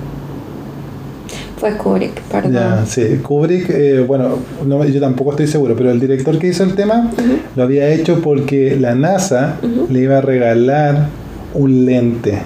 [1.57, 2.53] Fue Kubrick, perdón.
[2.53, 3.19] Ya, sí.
[3.23, 7.09] Kubrick, eh, bueno, no, yo tampoco estoy seguro, pero el director que hizo el tema
[7.55, 9.55] lo había hecho porque la NASA
[9.89, 11.07] le iba a regalar
[11.55, 12.37] un lente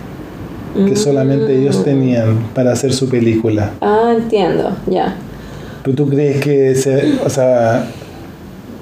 [0.76, 3.72] que solamente ellos tenían para hacer su película.
[3.82, 5.16] Ah, entiendo, ya.
[5.84, 7.88] ¿Pero tú crees que ese, o sea,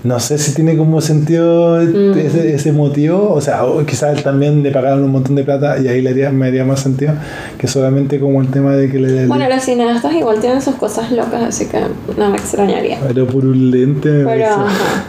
[0.04, 3.34] no sé si tiene como sentido ese, ese motivo?
[3.34, 6.30] O sea, o quizás también le pagaron un montón de plata y ahí le haría,
[6.30, 7.14] me haría más sentido
[7.58, 9.28] que solamente como el tema de que le...
[9.28, 11.80] Bueno, los cineastas igual tienen sus cosas locas, así que
[12.18, 13.00] no me extrañaría.
[13.08, 14.10] Pero por un lente...
[14.10, 15.06] me Pero, ajá.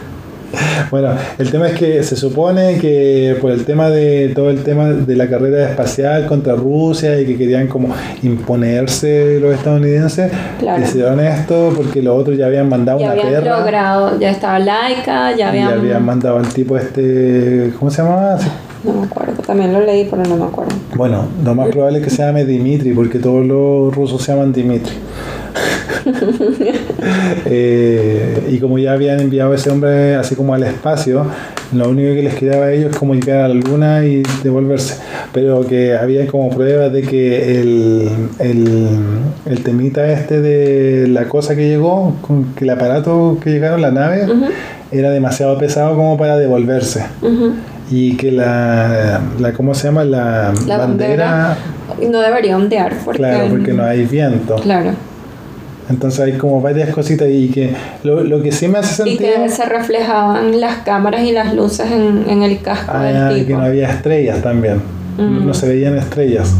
[0.89, 4.89] Bueno, el tema es que se supone que por el tema de todo el tema
[4.89, 10.81] de la carrera espacial contra Rusia y que querían como imponerse los estadounidenses, Claro.
[10.83, 15.35] hicieron esto porque los otros ya habían mandado Ya una habían logrado, ya estaba laica,
[15.35, 15.67] ya habían...
[15.73, 18.37] habían mandado al tipo este, ¿cómo se llamaba?
[18.83, 20.75] No me acuerdo, también lo leí, pero no me acuerdo.
[20.95, 24.51] Bueno, lo más probable es que se llame Dimitri, porque todos los rusos se llaman
[24.51, 24.93] Dimitri.
[27.45, 31.25] Eh, y como ya habían enviado a ese hombre así como al espacio,
[31.73, 34.95] lo único que les quedaba a ellos es como llegar a la luna y devolverse.
[35.33, 38.87] Pero que había como pruebas de que el, el,
[39.45, 43.91] el temita este de la cosa que llegó, con que el aparato que llegaron, la
[43.91, 44.27] nave,
[44.91, 47.03] era demasiado pesado como para devolverse.
[47.91, 50.05] Y que la, la ¿cómo se llama?
[50.05, 51.57] La, La bandera,
[51.89, 53.19] bandera no debería ondear, porque...
[53.19, 54.55] claro, porque no hay viento.
[54.55, 54.91] Claro.
[55.89, 57.73] Entonces hay como varias cositas y que
[58.03, 61.53] lo, lo que sí me hace Y sentido que se reflejaban las cámaras y las
[61.53, 63.59] luces en, en el casco ah, del que tipo.
[63.59, 64.77] no había estrellas también.
[65.17, 65.45] Mm.
[65.45, 66.53] No se veían estrellas,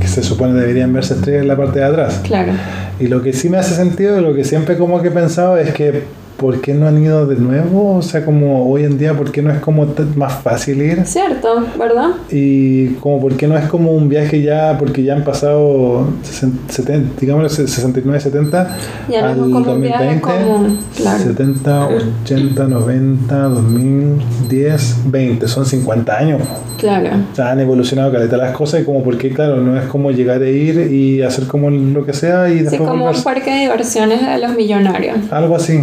[0.00, 2.20] que se supone deberían verse estrellas en la parte de atrás.
[2.24, 2.52] Claro.
[2.98, 5.72] Y lo que sí me hace sentido, lo que siempre como que he pensado es
[5.72, 6.02] que
[6.42, 7.96] ¿por qué no han ido de nuevo?
[7.96, 11.06] O sea, como hoy en día, ¿por qué no es como más fácil ir?
[11.06, 12.08] Cierto, ¿verdad?
[12.30, 16.72] Y como por qué no es como un viaje ya, porque ya han pasado 60,
[16.72, 18.76] 70, digamos 69, 70
[19.08, 21.22] Ya no al como un viaje 2020, común, claro.
[21.22, 21.88] 70,
[22.24, 26.42] 80, 90, 2010, 20, son 50 años.
[26.78, 27.10] Claro.
[27.32, 30.42] O sea, han evolucionado caleta las cosas y como porque claro, no es como llegar
[30.42, 33.22] a ir y hacer como lo que sea y Sí, después como un volverse.
[33.22, 35.18] parque de diversiones de los millonarios.
[35.30, 35.78] Algo así.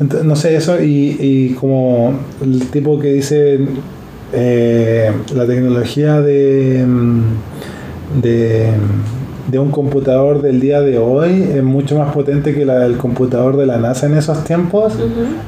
[0.00, 3.58] No sé, eso y, y como el tipo que dice
[4.32, 8.70] eh, la tecnología de, mm, de,
[9.50, 13.56] de un computador del día de hoy es mucho más potente que la del computador
[13.56, 14.94] de la NASA en esos tiempos.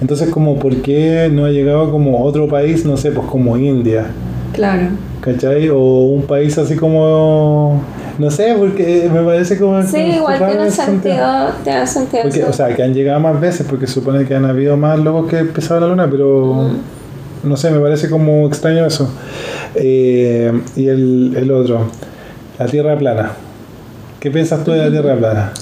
[0.00, 4.06] Entonces, como, ¿por qué no ha llegado como otro país, no sé, pues como India?
[4.52, 4.88] Claro.
[5.20, 5.68] ¿Cachai?
[5.68, 7.80] O un país así como...
[8.22, 9.82] No sé, porque me parece como...
[9.82, 12.22] Sí, igual tiene sentido, tiene sentido.
[12.22, 15.28] porque, o sea, que han llegado más veces, porque supone que han habido más locos
[15.28, 16.70] que pisado la luna, pero
[17.42, 19.10] no sé, me parece como extraño eso.
[19.74, 21.88] Eh, y el, el otro,
[22.60, 23.32] la Tierra plana.
[24.20, 25.52] ¿Qué piensas tú de la Tierra plana?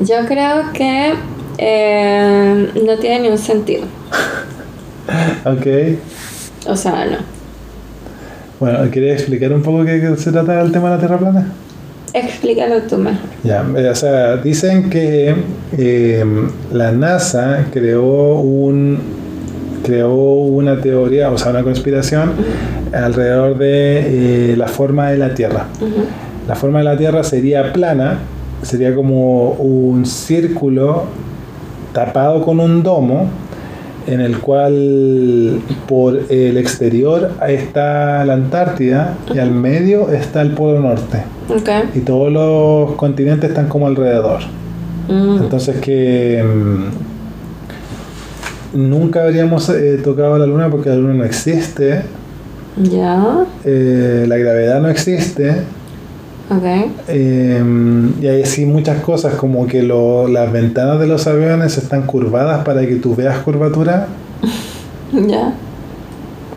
[0.00, 1.14] Yo creo que
[1.58, 3.84] eh, no tiene ni un sentido.
[5.46, 5.66] Ok.
[6.66, 7.37] O sea, no.
[8.60, 11.46] Bueno, ¿quieres explicar un poco qué se trata el tema de la Tierra plana?
[12.12, 13.20] Explícalo tú mejor.
[13.44, 15.34] Ya, eh, o sea, dicen que
[15.76, 16.24] eh,
[16.72, 18.98] la NASA creó un
[19.84, 22.32] creó una teoría, o sea, una conspiración
[22.92, 25.66] alrededor de eh, la forma de la Tierra.
[26.48, 28.18] La forma de la Tierra sería plana,
[28.62, 31.04] sería como un círculo
[31.92, 33.28] tapado con un domo
[34.08, 40.80] en el cual por el exterior está la Antártida y al medio está el Polo
[40.80, 41.22] Norte.
[41.94, 44.40] Y todos los continentes están como alrededor.
[45.08, 46.42] Mm, Entonces que
[48.74, 52.02] mm, nunca habríamos eh, tocado la Luna porque la Luna no existe,
[52.82, 53.44] Ya.
[53.64, 55.62] eh, la gravedad no existe,
[56.50, 56.64] Ok.
[57.08, 57.62] Eh,
[58.22, 62.64] y hay así muchas cosas como que lo- las ventanas de los aviones están curvadas
[62.64, 64.06] para que tú veas curvatura.
[65.12, 65.54] Ya.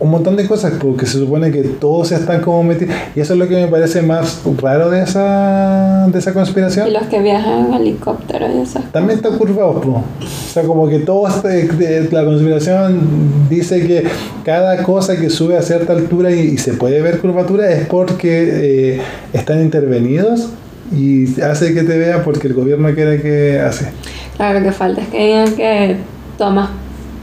[0.02, 2.96] Un montón de cosas porque se supone que todos están como metidos.
[3.16, 6.88] Y eso es lo que me parece más raro de esa, de esa conspiración.
[6.88, 9.90] Y los que viajan en helicóptero y esas También está curvado, po.
[10.00, 13.00] O sea, como que todo este, de- la conspiración
[13.48, 14.04] dice que
[14.44, 18.96] cada cosa que sube a cierta altura y, y se puede ver curvatura es porque
[18.96, 19.02] eh,
[19.34, 20.50] están intervenidos
[20.92, 23.92] y hace que te vea porque el gobierno quiere que hace.
[24.36, 25.96] Claro, lo que falta es que digan que
[26.40, 26.70] tomas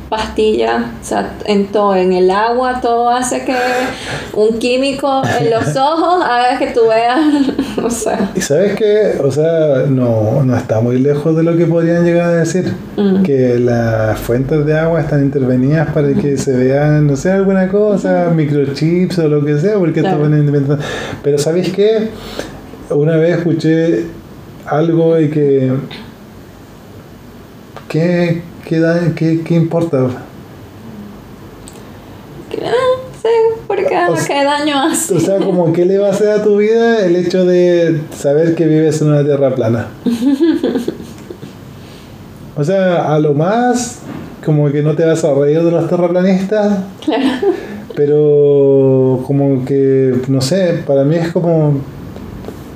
[0.08, 3.54] pastillas, o sea, en todo, en el agua, todo hace que
[4.32, 7.20] un químico en los ojos haga que tú veas,
[7.82, 11.66] o sea, Y sabes que, o sea, no, no está muy lejos de lo que
[11.66, 12.72] podrían llegar a decir.
[12.96, 13.22] Mm.
[13.22, 18.30] Que las fuentes de agua están intervenidas para que se vean, no sé, alguna cosa,
[18.34, 20.22] microchips o lo que sea, porque Claro.
[20.22, 20.82] van inventando.
[21.22, 22.08] Pero ¿sabéis qué?
[22.90, 24.06] Una vez escuché
[24.66, 25.72] algo y que...
[27.88, 30.06] ¿Qué, qué, da- qué, qué importa?
[32.50, 33.28] que, sí,
[33.66, 35.14] porque O daño hace.
[35.14, 38.54] O sea, como qué le va a hacer a tu vida el hecho de saber
[38.54, 39.88] que vives en una tierra plana.
[42.56, 44.00] O sea, a lo más,
[44.44, 47.22] como que no te vas a reír de los terraplanistas, Claro,
[47.94, 51.74] pero como que, no sé, para mí es como,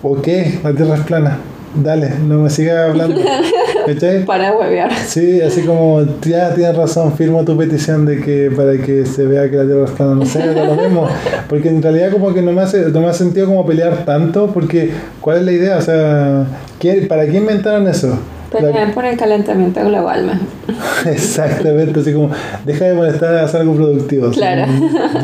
[0.02, 0.28] ok,
[0.62, 1.38] la tierra es plana,
[1.74, 3.20] dale, no me sigas hablando.
[3.86, 4.24] ¿Cachai?
[4.24, 4.92] para huevear.
[5.06, 9.50] Sí, así como, ya tienes razón, firmo tu petición de que para que se vea
[9.50, 11.08] que la Tierra es plana, no sé, lo mismo.
[11.48, 14.46] Porque en realidad como que no me hace, no me hace sentido como pelear tanto,
[14.52, 15.76] porque ¿cuál es la idea?
[15.78, 16.46] O sea,
[16.78, 18.16] ¿qué- ¿para qué inventaron eso?
[18.52, 20.40] La- Pelean por el calentamiento global.
[21.06, 22.30] Exactamente, así como,
[22.64, 24.30] deja de molestar a hacer algo productivo.
[24.30, 24.70] Claro.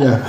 [0.00, 0.20] ya.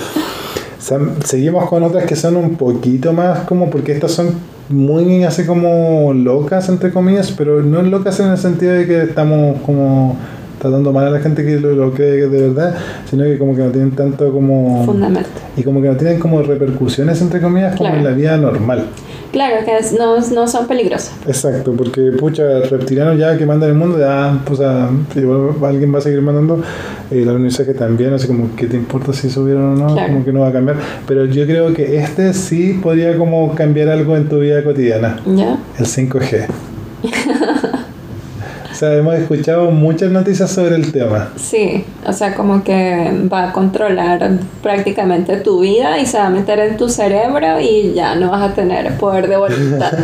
[1.26, 4.34] Seguimos con otras que son un poquito más como, porque estas son
[4.70, 9.60] muy así como locas, entre comillas, pero no locas en el sentido de que estamos
[9.62, 10.16] como
[10.60, 12.76] tratando mal a la gente que lo, lo cree de verdad,
[13.10, 14.86] sino que como que no tienen tanto como...
[14.86, 15.30] Fundamento.
[15.56, 17.98] Y como que no tienen como repercusiones, entre comillas, como Claro.
[17.98, 18.86] en la vida normal.
[19.32, 21.12] Claro, que no, no son peligrosos.
[21.28, 24.60] Exacto, porque pucha, reptilianos ya que mandan el mundo, ya, pues
[25.16, 26.62] igual alguien va a seguir mandando.
[27.12, 29.94] Eh, la que también, así como, ¿qué te importa si subieron o no?
[29.94, 30.14] Claro.
[30.14, 30.78] Como que no va a cambiar.
[31.08, 35.58] Pero yo creo que este sí podría como cambiar algo en tu vida cotidiana, ¿Ya?
[35.78, 36.48] el 5G.
[38.80, 41.30] Sea, hemos escuchado muchas noticias sobre el tema.
[41.36, 46.30] Sí, o sea, como que va a controlar prácticamente tu vida y se va a
[46.30, 49.92] meter en tu cerebro y ya no vas a tener poder de voluntad.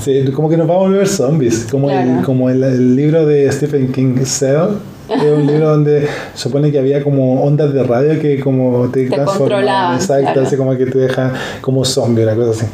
[0.00, 3.50] Sí, como que nos va a volver zombies, como, el, como el, el libro de
[3.52, 4.74] Stephen King, Cell.
[5.08, 9.14] Es un libro donde supone que había como ondas de radio que como te, Te
[9.14, 10.46] transformaban, controlaban, exacto, claro.
[10.48, 12.66] así como que te dejan como zombie, una cosa así.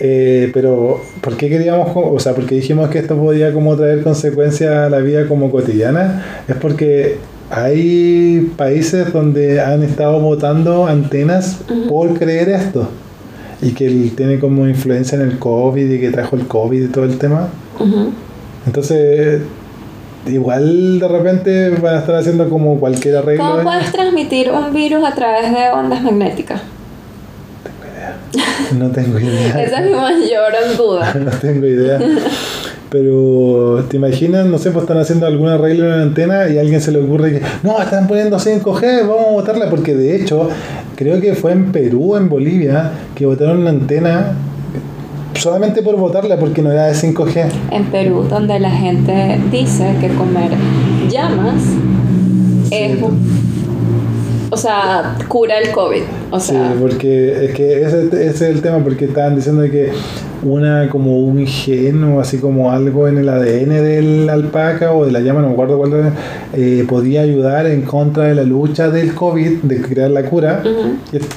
[0.00, 4.72] Eh, pero, ¿por qué queríamos, o sea, porque dijimos que esto podía como traer consecuencias
[4.72, 6.42] a la vida como cotidiana?
[6.48, 7.18] Es porque
[7.50, 12.88] hay países donde han estado botando antenas por creer esto
[13.60, 16.88] y que él tiene como influencia en el COVID y que trajo el COVID y
[16.88, 17.48] todo el tema.
[18.66, 19.42] Entonces,
[20.26, 23.44] igual de repente van a estar haciendo como cualquier arreglo.
[23.44, 26.62] ¿Cómo puedes transmitir un virus a través de ondas magnéticas?
[28.78, 29.62] No tengo idea.
[29.62, 31.14] Esa es mi mayor duda.
[31.24, 31.98] no tengo idea.
[32.90, 34.46] Pero, ¿te imaginas?
[34.46, 37.00] No sé, pues están haciendo algún arreglo en la antena y a alguien se le
[37.00, 39.70] ocurre que, no, están poniendo 5G, vamos a botarla.
[39.70, 40.50] Porque de hecho,
[40.96, 44.34] creo que fue en Perú, en Bolivia, que botaron una antena
[45.34, 47.46] solamente por botarla porque no era de 5G.
[47.70, 50.50] En Perú, donde la gente dice que comer
[51.08, 51.62] llamas
[52.70, 52.98] es.
[54.52, 56.02] O sea, cura el COVID.
[56.30, 59.90] O Sí, sea, porque es que ese, ese es el tema, porque estaban diciendo que
[60.42, 65.12] una como un gen o así como algo en el ADN del alpaca o de
[65.12, 66.12] la llama, no me acuerdo cuál era,
[66.52, 70.62] eh, podía ayudar en contra de la lucha del COVID, de crear la cura.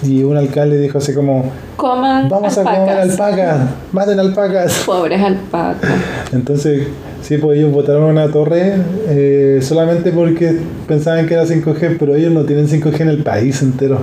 [0.03, 3.59] Y un alcalde dijo así como, coman vamos a comer alpacas,
[3.93, 4.84] maten alpacas.
[4.86, 5.89] Pobres alpacas.
[6.34, 6.88] Entonces,
[7.28, 8.76] Sí, pues ellos votaron una torre
[9.09, 13.63] eh, solamente porque pensaban que era 5G, pero ellos no tienen 5G en el país
[13.63, 13.99] entero.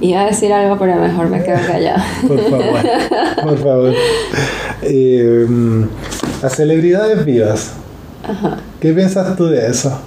[0.00, 2.04] Iba a decir algo, pero mejor me quedo callada.
[2.28, 2.80] Por favor,
[3.42, 3.94] por favor.
[4.82, 5.46] Eh,
[6.40, 7.72] las celebridades vivas.
[8.22, 8.58] Ajá.
[8.78, 10.00] ¿Qué piensas tú de eso?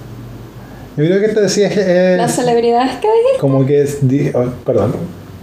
[0.96, 3.40] Yo creo que esto decía es Las celebridades que dijiste.
[3.40, 3.98] como que es,
[4.34, 4.94] oh, perdón,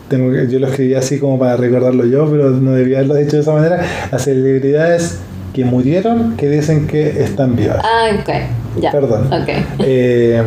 [0.07, 3.43] tengo yo lo escribí así como para recordarlo yo, pero no debía haberlo dicho de
[3.43, 3.85] esa manera.
[4.11, 5.19] Las celebridades
[5.53, 7.77] que murieron que dicen que están vivas.
[7.83, 8.29] Ah, ok.
[8.81, 8.91] Ya.
[8.91, 9.27] Perdón.
[9.33, 9.49] Ok.
[9.79, 10.41] Eh,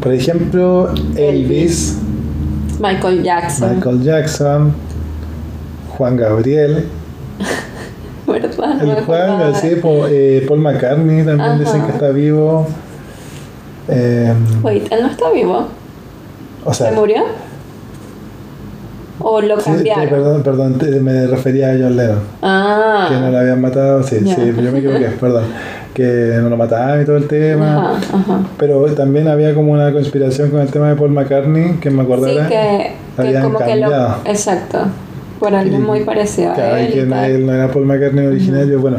[0.00, 1.98] por ejemplo, Elvis,
[2.80, 3.76] Michael Jackson.
[3.76, 4.72] Michael Jackson,
[5.96, 6.84] Juan Gabriel,
[8.26, 8.50] ¿Verdad?
[8.82, 9.54] El Juan, acordaba.
[9.54, 11.58] sí, po- eh, Paul McCartney también Ajá.
[11.58, 12.66] dicen que está vivo.
[13.88, 14.32] Eh,
[14.62, 15.68] Wait, él no está vivo.
[16.64, 17.22] o sea, ¿Se murió?
[19.26, 20.08] ¿O lo sí, sí, cambiaron?
[20.10, 22.18] perdón, perdón, te- me refería a John Lennon.
[22.42, 23.06] ah.
[23.08, 24.34] Que no lo habían matado, sí, Ya.
[24.34, 25.44] sí, yo me equivoqué, perdón.
[25.94, 27.92] Que no lo mataban y todo el tema.
[27.92, 28.40] Ajá, ajá.
[28.58, 32.26] Pero también había como una conspiración con el tema de Paul McCartney, que me acuerdo
[32.26, 33.82] Sí, que, que como que lo.
[33.90, 34.16] cambiado.
[34.24, 34.78] Exacto.
[35.44, 36.92] Por Y- muy parecido a Claro, y él.
[36.92, 37.30] que y tal.
[37.30, 38.98] él no era Paul McCartney originario, bueno.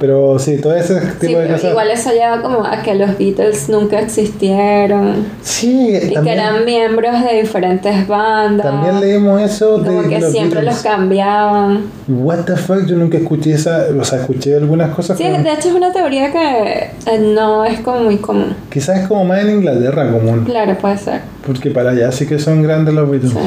[0.00, 1.64] Pero sí, todo ese tipo Sí, de cosas.
[1.70, 6.64] igual eso lleva como a que los Beatles nunca existieron Sí, y que también, eran
[6.64, 8.66] miembros de diferentes bandas.
[8.66, 10.82] también leímos eso de como que los siempre Beatles.
[10.84, 11.82] los cambiaban.
[12.08, 15.52] What the fuck, yo nunca escuché esa, o sea, escuché algunas cosas, Sí, pero de
[15.52, 18.54] hecho es una teoría que eh, no es como muy común.
[18.70, 21.20] quizás es como más en Inglaterra común, Claro, puede ser.
[21.46, 23.32] porque para allá sí que son grandes los Beatles.
[23.32, 23.38] Sí.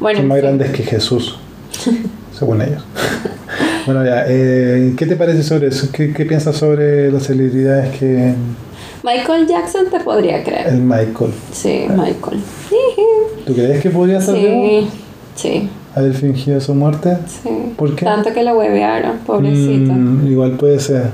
[0.00, 1.38] Bueno, Son más grandes que Jesús,
[2.38, 2.82] según ellos.
[3.86, 5.88] bueno, ya, eh, ¿qué te parece sobre eso?
[5.92, 8.34] ¿Qué, qué piensas sobre las celebridades que...
[9.02, 10.68] Michael Jackson te podría creer.
[10.68, 11.32] El Michael.
[11.52, 12.40] Sí, Michael.
[13.46, 14.36] ¿Tú crees que podría ser?
[14.36, 14.88] Sí,
[15.36, 17.16] sí, haber fingido su muerte?
[17.26, 17.48] sí.
[17.76, 18.04] ¿Por qué?
[18.04, 19.92] Tanto que lo huevearon, pobrecito.
[19.92, 21.10] Mm, igual puede ser.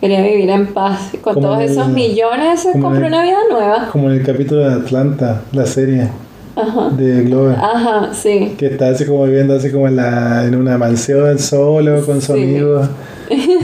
[0.00, 1.10] Quería vivir en paz.
[1.22, 3.88] Con Como todos el- esos millones se compró una vida nueva.
[3.90, 6.08] Como en el capítulo de Atlanta, la serie
[6.56, 6.90] Ajá.
[6.96, 7.56] de Glover.
[7.56, 8.54] Ajá, sí.
[8.58, 12.34] Que está así como viviendo así como en, la, en una mansión solo con su
[12.34, 12.42] Sí.
[12.42, 12.82] amigo.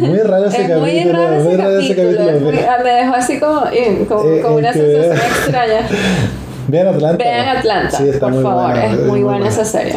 [0.00, 0.80] Muy raro ese Es capítulo.
[0.80, 2.20] muy raro ese muy raro ese capítulo.
[2.20, 2.50] es capítulo.
[2.52, 5.80] muy- me dejó así como, eh, como, Eh, como eh, una que- sensación extraña.
[6.68, 7.24] Vean Atlanta.
[7.24, 8.64] Vean Atlanta, Sí, por muy favor.
[8.72, 9.96] buena, es muy buena esa serie.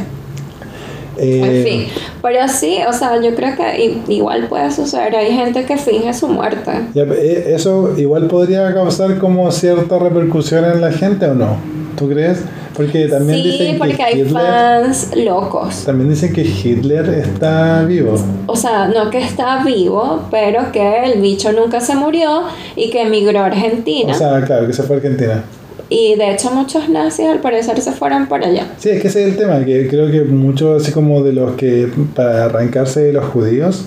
[1.22, 1.88] Eh, En fin,
[2.22, 5.14] pero sí, o sea, yo creo que igual puede suceder.
[5.16, 6.72] Hay gente que finge su muerte.
[6.96, 11.58] eh, eso igual podría causar como cierta repercusión en la gente o no.
[12.00, 12.40] ¿Tú crees?
[12.76, 15.84] Porque también sí, dicen porque que hay Hitler, fans locos.
[15.84, 18.16] también dicen que Hitler está vivo.
[18.48, 22.44] O sea, no que está vivo, pero que el bicho nunca se murió
[22.78, 24.14] y que emigró a Argentina.
[24.14, 25.44] O sea, claro, que se fue a Argentina.
[25.90, 28.68] y de hecho muchos nazis al parecer se fueron para allá.
[28.78, 31.56] Sí, es que ese es el tema, que creo que muchos así como de los
[31.56, 33.84] que para arrancarse de los judíos,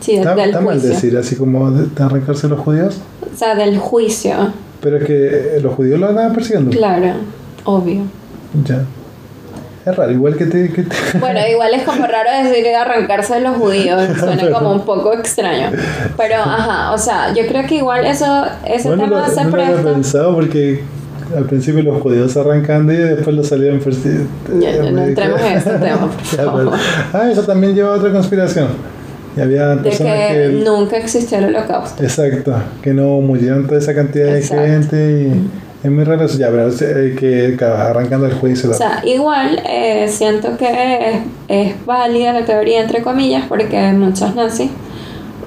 [0.00, 2.96] Sí, está, del está mal decir así como de, de arrancarse de los judíos,
[3.32, 4.52] O sea, del juicio.
[4.82, 6.70] Pero es que los judíos lo andaban persiguiendo.
[6.70, 7.14] Claro,
[7.64, 8.02] obvio.
[8.64, 8.82] Ya.
[9.84, 10.68] Es raro, igual que te...
[10.72, 14.84] Que te- Bueno, igual es como raro decir arrancarse de los judíos, suena como un
[14.84, 15.70] poco extraño.
[16.16, 19.50] Pero, ajá, o sea, yo creo que igual eso, ese bueno, tema lo, se no
[19.56, 20.82] lo había pensado porque
[21.36, 24.28] al principio los judíos ellos y después los salieron persiguiendo.
[24.60, 26.72] Ya, ya, no entremos en ese tema, por Ya, favor.
[27.12, 28.68] Ah, eso también lleva a otra conspiración.
[29.36, 30.62] Y había De personas que que...
[30.64, 32.02] nunca existió el holocausto.
[32.02, 34.64] Exacto, que no murieron toda esa cantidad de Exacto.
[34.66, 35.50] gente y
[35.86, 36.38] es muy raro eso.
[36.38, 38.70] Ya, pero hay que arrancando el juicio.
[38.70, 41.16] O sea, igual eh, siento que es,
[41.48, 44.70] es válida la teoría, entre comillas, porque muchos nazis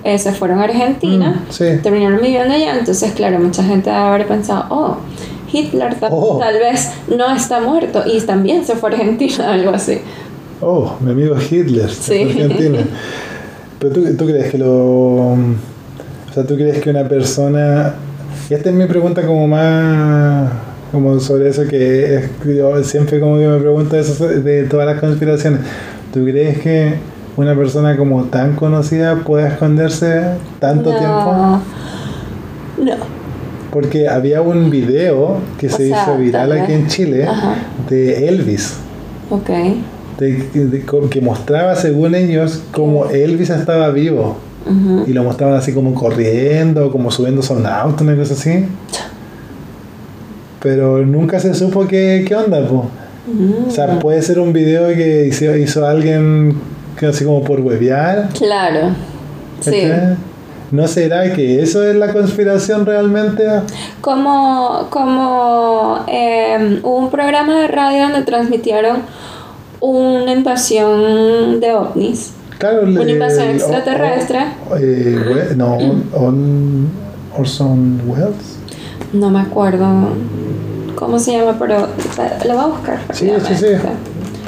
[0.04, 1.66] eh, se fueron a Argentina, Mm, sí.
[1.82, 4.98] terminaron viviendo allá, entonces, claro, mucha gente debe haber pensado, oh,
[5.52, 6.38] Hitler ta- Oh.
[6.40, 10.00] tal vez no está muerto y también se fue a Argentina, algo así.
[10.62, 12.24] Oh, mi amigo Hitler, Sí.
[12.26, 12.80] de Argentina.
[13.86, 15.34] Pero tú, tú crees que lo.
[15.34, 15.38] O
[16.34, 17.94] sea, tú crees que una persona.
[18.50, 20.52] Y esta es mi pregunta como más.
[20.92, 25.00] Como sobre eso que es, yo siempre como que me pregunto eso de todas las
[25.00, 25.60] conspiraciones.
[26.14, 26.96] ¿Tú crees que
[27.38, 30.22] una persona como tan conocida puede esconderse
[30.60, 31.62] tanto no, tiempo?
[32.78, 33.06] No.
[33.72, 37.56] Porque había un video que O se sea, hizo viral aquí en Chile Ajá.
[37.90, 38.78] de Elvis.
[39.30, 39.50] Ok.
[40.18, 45.04] De- de- que mostraba según ellos como Elvis estaba vivo Ujú.
[45.08, 48.66] y lo mostraban así como corriendo como subiéndose a un auto una cosa así
[50.62, 52.86] pero nunca se supo qué, qué onda po.
[53.28, 53.68] Mm.
[53.68, 56.60] o sea puede ser un video que hizo, hizo alguien
[57.08, 58.90] así como por huevear Claro.
[59.62, 59.84] Sí.
[60.72, 63.44] ¿no será que eso es la conspiración realmente?
[64.02, 68.98] Como, como eh, hubo un programa de radio donde transmitieron
[69.82, 72.34] una invasión de ovnis.
[72.58, 74.40] Claro, Una el- invasión extraterrestre.
[74.70, 75.78] o- eh, no,
[76.14, 76.88] on,
[77.38, 78.58] Orson Welles.
[79.14, 79.86] No me acuerdo
[80.96, 81.88] cómo se llama, pero
[82.48, 83.00] lo voy a buscar.
[83.14, 83.66] Sí, sí, sí.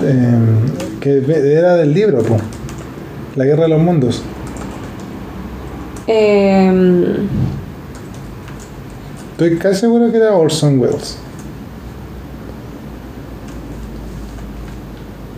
[0.03, 0.37] Eh,
[1.01, 1.23] que
[1.57, 2.37] era del libro, po.
[3.35, 4.21] La guerra de los mundos.
[6.07, 7.27] Em,
[9.33, 11.17] Estoy casi seguro que era Orson Welles.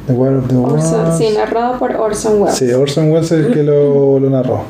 [0.10, 2.58] The War of the Orson- sí, narrado por Orson Welles.
[2.58, 4.64] Sí, Orson Welles es el que lo, lo narró.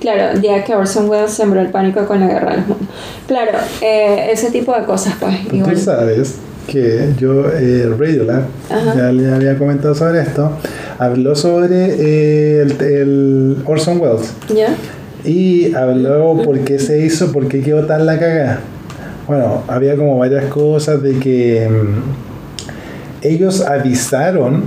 [0.00, 2.88] Claro, día que Orson Welles sembró el pánico con la guerra de los mundos.
[3.28, 3.52] Claro,
[3.82, 5.46] eh, ese tipo de cosas, pues.
[5.48, 5.76] Tú Igual.
[5.78, 8.94] sabes que yo, eh, Radiolab, Ajá.
[8.96, 10.50] ya le había comentado sobre esto,
[10.98, 14.68] habló sobre eh, el, el Orson Welles ¿Ya?
[15.24, 18.60] y habló por qué se hizo, por qué quedó tan la cagada.
[19.28, 22.31] Bueno, había como varias cosas de que mm,
[23.22, 24.64] ellos avisaron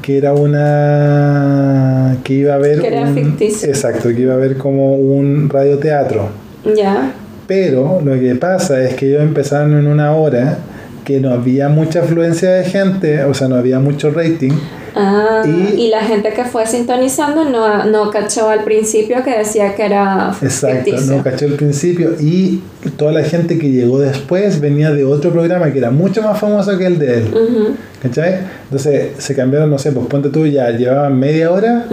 [0.00, 3.68] que era una que iba a haber Que era un- ficticio.
[3.68, 6.28] exacto que iba a haber como un radioteatro
[6.76, 7.12] ¿Ya?
[7.46, 10.58] pero lo que pasa es que ellos empezaron en una hora
[11.04, 14.52] que no había mucha afluencia de gente, o sea, no había mucho rating.
[14.94, 19.74] Ah, Y- y, la gente que fue sintonizando no, no cachó al principio que decía
[19.74, 21.16] que era Exacto, ficticio.
[21.16, 22.10] no caché el principio.
[22.20, 22.60] Y
[22.96, 26.78] toda la gente que llegó después venía de otro programa que era mucho más famoso
[26.78, 27.24] que el de él.
[27.34, 28.40] Ujú, ¿Cachai?
[28.64, 31.86] Entonces se cambiaron, no sé, pues ponte tú, ya llevaban media hora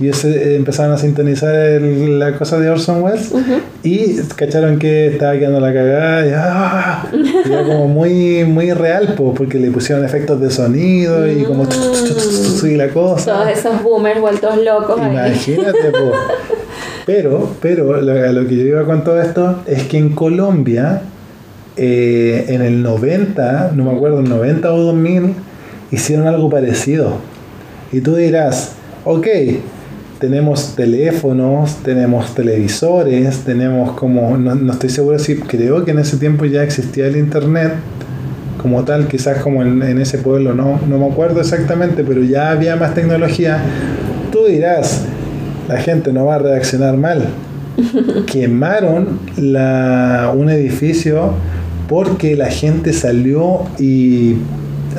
[0.00, 3.30] y ellos eh, empezaron a sintonizar el- la cosa de Orson Welles
[3.84, 7.06] y cacharon que estaba quedando la cagada y, ¡ah!
[7.12, 11.64] Y era como muy, muy real, po, porque le pusieron efectos de sonido y como
[12.64, 13.32] y la cosa.
[13.32, 14.98] Todos esos boomers vueltos locos.
[14.98, 16.12] Imagínate, po.
[17.06, 21.02] Pero, pero lo, que yo iba con todo esto es que en Colombia,
[21.76, 25.34] eh, en el 90, no me acuerdo, en 90 o 2000,
[25.92, 27.18] hicieron algo parecido.
[27.92, 28.72] Y tú dirás,
[29.04, 29.26] ok,
[30.18, 36.16] tenemos teléfonos, tenemos televisores, tenemos como, no, no estoy seguro si, creo que en ese
[36.16, 37.74] tiempo ya existía el internet
[38.60, 42.50] como tal, quizás como en, en ese pueblo, no, no me acuerdo exactamente, pero ya
[42.50, 43.58] había más tecnología.
[44.30, 45.02] Tú dirás,
[45.68, 47.26] la gente no va a reaccionar mal.
[48.26, 51.34] Quemaron la, un edificio
[51.88, 54.36] porque la gente salió y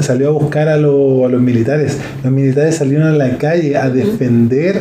[0.01, 1.97] salió a buscar a, lo- a los militares.
[2.23, 4.79] Los militares salieron a la calle a defender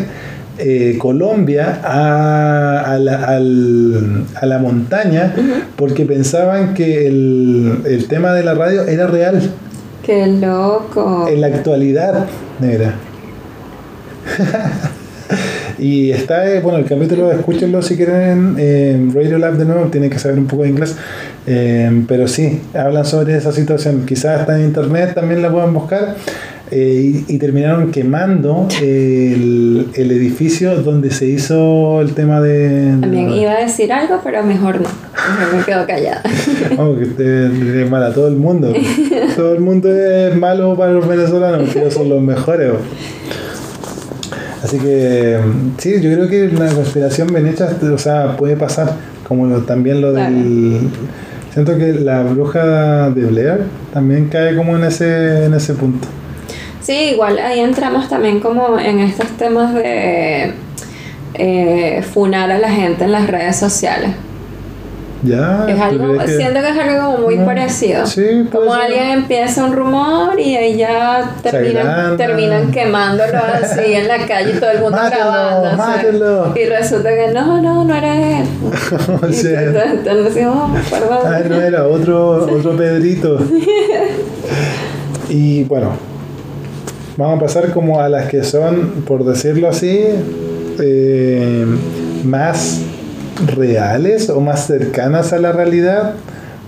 [0.58, 5.34] eh, Colombia a, a la, al- a la montaña
[5.76, 9.40] porque pensaban que el, el tema de la radio era real
[10.04, 11.26] Qué loco.
[11.28, 12.26] en la actualidad,
[12.60, 12.94] negra.
[15.78, 20.10] y está, eh, bueno, el capítulo, escúchenlo si quieren en Radio Lab de nuevo, tienen
[20.10, 20.96] que saber un poco de inglés.
[21.46, 24.04] Eh, pero sí, hablan sobre esa situación.
[24.06, 26.14] Quizás está en internet, también la puedan buscar.
[26.70, 32.92] Eh, y, y terminaron quemando el, el edificio donde se hizo el tema de.
[32.94, 34.88] de- También iba a decir algo, pero mejor no.
[35.38, 36.22] Mejor me quedo callada.
[36.76, 38.72] Vamos, que usted es mal a todo el mundo.
[39.36, 42.72] todo el mundo es malo para los venezolanos, porque ellos son los mejores.
[42.72, 42.78] bo.
[44.64, 45.38] Así que,
[45.78, 48.92] sí, yo creo que una conspiración bien hecha, o sea, puede pasar,
[49.26, 50.78] como también lo del...
[51.52, 56.08] Siento que la bruja de Blair también cae como en ese, en ese punto.
[56.80, 60.52] Sí, igual ahí entramos también como en estos temas de
[61.34, 64.10] eh, funar a la gente en las redes sociales.
[65.24, 68.04] Ya, es ¿tú algo, que- siento que es algo como muy No, parecido.
[68.06, 68.82] sí, como ser.
[68.82, 74.58] alguien empieza un rumor y ahí ya terminan, terminan quemándolo así en la calle y
[74.58, 75.24] todo el mundo Mátelo,
[75.76, 76.54] grabando.
[76.60, 78.46] Y resulta que no, no, no era él.
[79.22, 81.18] O sea, entonces oh, perdón.
[81.24, 83.38] Ah, no era otro, otro Pedrito.
[85.28, 85.92] Y bueno,
[87.16, 90.00] vamos a pasar como a las que son, por decirlo así,
[90.80, 91.64] eh,
[92.24, 92.80] más
[93.46, 96.14] reales o más cercanas a la realidad,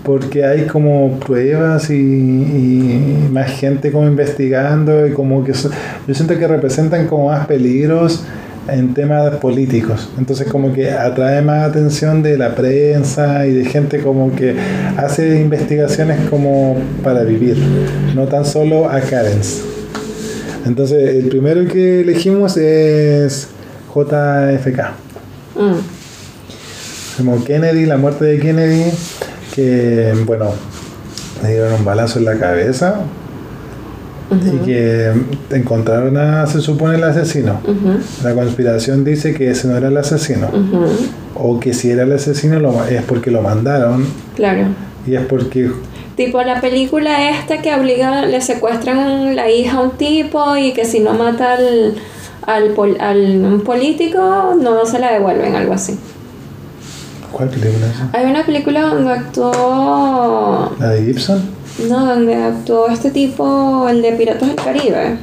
[0.03, 6.47] porque hay como pruebas y, más gente como investigando y como que yo siento que
[6.47, 8.23] representan como más peligros
[8.67, 10.09] en temas políticos.
[10.17, 14.55] Entonces como que atrae más atención de la prensa y de gente como que
[14.97, 17.57] hace investigaciones como para vivir,
[18.15, 19.63] no tan solo a Karens.
[20.65, 23.49] Entonces el primero que elegimos es
[23.93, 24.79] JFK.
[25.55, 25.94] Mm.
[27.17, 28.91] Como Kennedy, la muerte de Kennedy,
[29.53, 30.49] que bueno,
[31.43, 32.95] le dieron un balazo en la cabeza
[34.31, 35.11] y que
[35.51, 37.59] encontraron a, se supone, el asesino.
[38.23, 40.49] La conspiración dice que ese no era el asesino,
[41.35, 44.05] o que si era el asesino lo, es porque lo mandaron
[44.35, 44.63] Claro.
[45.07, 45.69] y es porque
[46.17, 50.85] Tipo la película esta que obliga, le secuestran la hija a un tipo y que
[50.85, 51.93] si no mata al,
[52.47, 55.99] al, pol- al un político no se la devuelven, algo así.
[57.35, 58.15] ¿Cuál película es?
[58.15, 60.73] Hay una película donde actuó.
[60.79, 61.41] ¿La de Gibson?
[61.89, 65.17] No, donde actuó este tipo, el de Piratas del Caribe.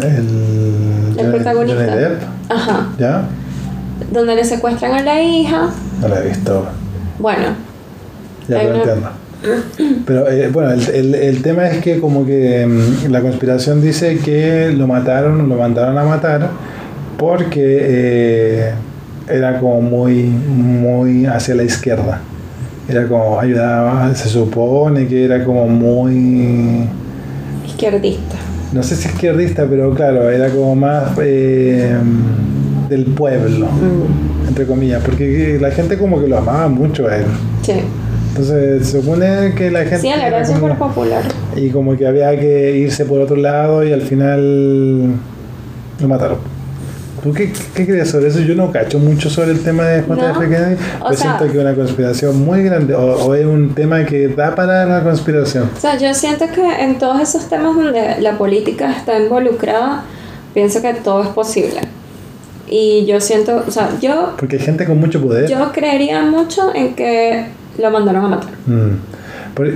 [0.00, 1.84] El, El protagonista.
[1.84, 2.22] Johnny Depp.
[2.48, 2.88] Ajá.
[2.98, 3.24] ¿Ya?
[4.10, 5.68] Donde le secuestran a la hija.
[6.00, 6.66] No la he visto.
[7.18, 7.48] Bueno,
[8.48, 9.10] Ya lo entiendo.
[10.06, 14.20] Pero eh, bueno, el, el, el tema es que como que mm, la conspiración dice
[14.20, 16.48] que lo mataron, lo mandaron a matar
[17.18, 18.72] porque eh,
[19.30, 22.20] era como muy, muy hacia la izquierda.
[22.88, 26.88] Era como ayudaba, se supone que era como muy,
[27.66, 28.36] izquierdista.
[28.72, 31.94] no sé si izquierdista, pero claro, era como más eh,
[32.88, 37.26] del pueblo, Mm, entre comillas, porque la gente como que lo amaba mucho a él.
[37.62, 37.74] Sí.
[38.30, 39.98] Entonces se supone que la gente...
[39.98, 41.22] Sí, él era súper popular.
[41.56, 45.06] y como que había que irse por otro lado y al final
[46.00, 46.38] lo mataron.
[47.22, 48.40] ¿Tú qué, qué crees sobre eso?
[48.40, 50.76] Yo no cacho mucho sobre el tema de JF No, Kennedy.
[51.02, 54.04] o Yo sea- siento que es una conspiración muy grande o, o es un tema
[54.06, 55.70] que da para la conspiración.
[55.76, 60.04] O sea, yo siento que en todos esos temas donde la política está involucrada,
[60.54, 61.80] pienso que todo es posible.
[62.68, 65.48] Y yo siento, o sea, yo, Porque hay gente con mucho poder.
[65.50, 67.46] yo creería mucho en que
[67.78, 68.50] lo mandaron a matar.
[68.66, 69.10] Mm.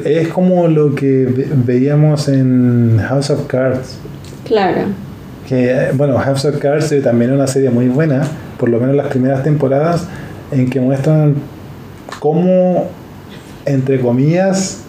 [0.07, 3.99] Es como lo que ve- veíamos en House of Cards.
[4.47, 4.83] Claro.
[5.49, 8.23] Que, bueno, House of Cards también es una serie muy buena,
[8.59, 10.07] por lo menos las primeras temporadas,
[10.51, 11.35] en que muestran
[12.21, 12.89] cómo,
[13.67, 14.81] entre comillas,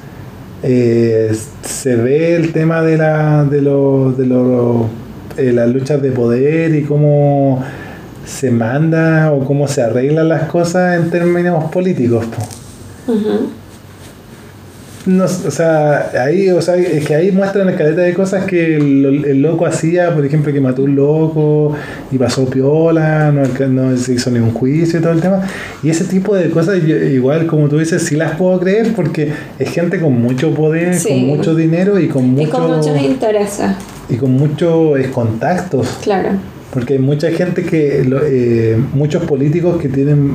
[0.63, 4.87] eh, se ve el tema de, la, de, lo, de lo,
[5.37, 7.63] eh, las luchas de poder y cómo
[8.25, 12.25] se manda o cómo se arreglan las cosas en términos políticos.
[12.25, 13.11] po.
[13.13, 13.49] Ujú.
[15.05, 19.23] No, o sea, ahí, o sea, es que ahí muestran escaleta de cosas que el,
[19.25, 21.75] el loco hacía, por ejemplo, que mató un loco
[22.11, 25.43] y pasó piola, no, no se hizo ningún juicio y todo el tema.
[25.83, 29.31] Y ese tipo de cosas, yo- igual como tú dices, sí las puedo creer porque
[29.59, 31.09] es gente con mucho poder, Sí.
[31.09, 33.67] con mucho dinero y con Y mucho con muchos intereses.
[34.09, 35.87] y con muchos contactos.
[36.01, 36.29] Claro.
[36.73, 40.31] Porque hay mucha gente que, eh, muchos políticos que tienen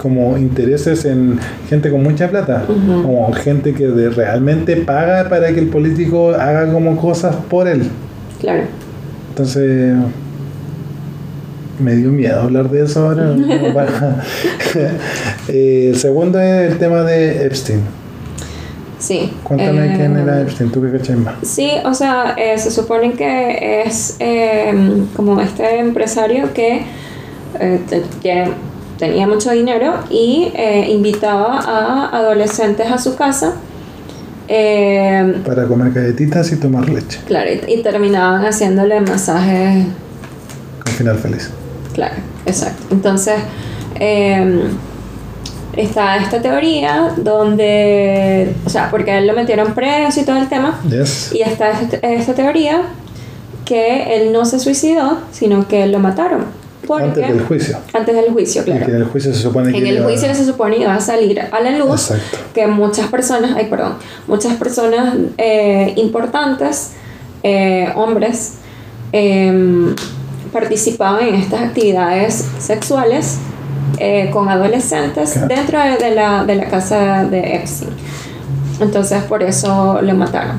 [0.00, 1.38] como intereses en
[1.68, 6.72] gente con mucha plata, como gente que de- realmente paga para que el político haga
[6.72, 7.82] como cosas por él.
[8.40, 8.62] Claro.
[9.30, 9.94] Entonces,
[11.80, 13.34] me dio miedo hablar de eso ahora.
[13.74, 14.24] para-
[15.48, 17.80] Eh, el segundo es el tema de Epstein.
[18.98, 19.32] Sí.
[19.44, 21.34] Cuéntame Eh, quién era Epstein, tú que cachai más.
[21.42, 24.74] Sí, o sea, eh, se supone que es eh,
[25.16, 26.82] como este empresario que
[27.60, 27.80] eh,
[28.20, 28.50] tiene-
[28.98, 33.54] tenía mucho dinero y eh, invitaba a adolescentes a su casa.
[34.48, 39.86] eh, Para comer galletitas y tomar leche, claro, y, y terminaban haciéndole masajes.
[40.84, 41.50] con final feliz.
[41.94, 42.14] Claro,
[42.46, 42.82] exacto.
[42.90, 43.34] Entonces,
[43.96, 44.62] eh,
[45.76, 50.48] está esta teoría donde, o sea, porque a él lo metieron preso y todo el
[50.48, 50.78] tema.
[50.88, 51.32] Yes.
[51.34, 52.82] Y está esta, esta teoría
[53.64, 56.46] que él no se suicidó, sino que lo mataron.
[56.96, 57.78] Antes del juicio.
[57.92, 58.96] Antes del juicio, que en claro.
[58.96, 62.10] el juicio se supone que En el se supone iba a salir a la luz
[62.10, 62.38] Exacto.
[62.54, 63.94] que muchas personas, ay perdón,
[64.26, 66.92] muchas personas eh, importantes,
[67.42, 68.54] eh, hombres,
[69.12, 69.94] em,
[70.52, 73.38] participaban en estas actividades sexuales
[73.98, 75.48] eh, con adolescentes Claro.
[75.48, 77.90] dentro de, de la, de la casa de Epstein.
[78.80, 80.56] Entonces por eso lo mataron.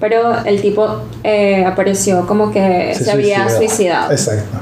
[0.00, 3.58] Pero el tipo eh, apareció como que se, había suicidó.
[3.58, 4.12] suicidado.
[4.12, 4.58] Exacto.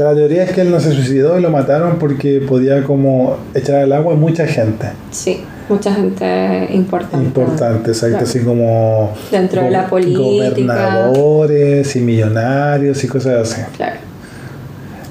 [0.00, 3.36] Sea, la teoría es que él no se suicidó y lo mataron porque podía como
[3.52, 4.86] echar al agua a mucha gente.
[5.10, 7.26] Sí, mucha gente importante.
[7.26, 8.16] Importante, exacto.
[8.16, 8.26] Claro.
[8.26, 10.22] Así como Dentro de la política.
[10.22, 13.60] gobernadores y millonarios y cosas así.
[13.76, 13.96] Claro.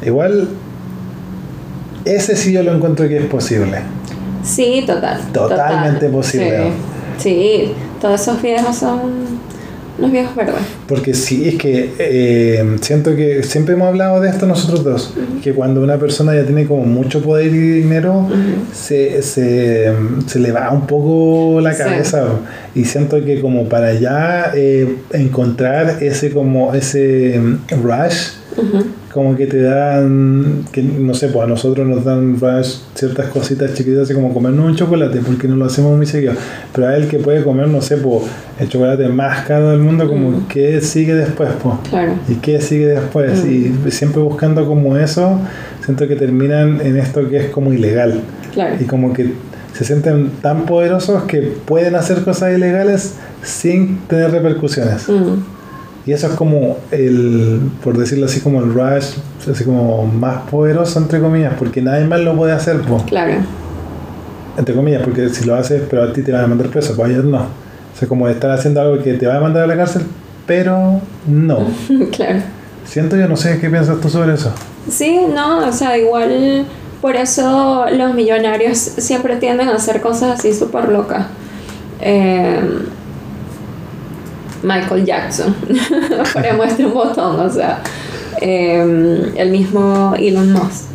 [0.04, 0.48] Igual,
[2.04, 3.82] ese sí yo lo encuentro que es posible.
[4.44, 5.22] Sí, total.
[5.32, 6.12] Totalmente total.
[6.12, 6.72] posible.
[7.20, 9.39] Sí, sí, todos esos viejos son
[10.00, 10.56] unos viejos verdes.
[10.88, 15.54] Porque sí, es que eh, siento que siempre hemos hablado de esto nosotros dos, que
[15.54, 18.28] cuando una persona ya tiene como mucho poder y dinero,
[18.74, 19.94] se, se,
[20.26, 21.84] se le va un poco la Sí.
[21.84, 22.26] cabeza.
[22.76, 28.30] Y siento que como para ya eh, encontrar ese como ese mm, rush.
[29.14, 32.38] Como que te dan, que no sé, pues a nosotros nos dan
[32.94, 36.34] ciertas cositas chiquitas, así como comernos un chocolate, porque no lo hacemos muy seguido.
[36.74, 38.24] Pero a él que puede comer, no sé, pues
[38.60, 40.48] el chocolate más caro del mundo, como Mm.
[40.48, 41.76] qué sigue después, pues.
[41.90, 42.14] Claro.
[42.28, 43.44] ¿Y qué sigue después?
[43.44, 43.88] Mm.
[43.88, 45.40] Y siempre buscando como eso,
[45.84, 48.22] siento que terminan en esto que es como ilegal.
[48.54, 48.76] Claro.
[48.80, 49.34] Y como que
[49.74, 55.08] se sienten tan poderosos que pueden hacer cosas ilegales sin tener repercusiones.
[55.08, 55.59] Mm,
[56.06, 59.18] Y eso es como el, por decirlo así, como el rush,
[59.52, 63.04] así como más poderoso, entre comillas, porque nadie más lo puede hacer, pues.
[63.04, 63.34] Claro.
[64.58, 67.10] Entre comillas, porque si lo haces, pero a ti te van a mandar preso, pues
[67.10, 67.40] a ellos no.
[67.40, 70.04] O sea, como estar haciendo algo que te va a mandar a la cárcel,
[70.46, 71.60] pero no.
[72.12, 72.40] claro.
[72.86, 74.52] Siento yo, no sé qué piensas tú sobre eso.
[74.90, 76.66] Sí, no, o sea, igual
[77.02, 81.28] por eso los millonarios siempre tienden a hacer cosas así súper locas.
[82.02, 82.60] Eh,
[84.64, 85.56] Michael Jackson,
[86.34, 87.82] para muestra un botón, o sea,
[88.42, 90.86] eh, el mismo Elon Musk.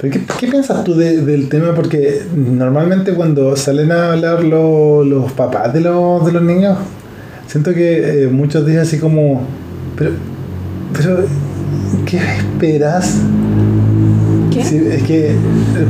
[0.00, 1.74] ¿Pero qué, qué piensas tú de- del tema?
[1.74, 6.76] Porque normalmente cuando salen a hablar lo- los papás de, los de los niños,
[7.46, 9.42] siento que eh, muchos dicen así como,
[9.96, 10.10] pero,
[10.92, 11.24] pero
[12.04, 13.14] ¿qué esperas?
[14.72, 15.30] Es que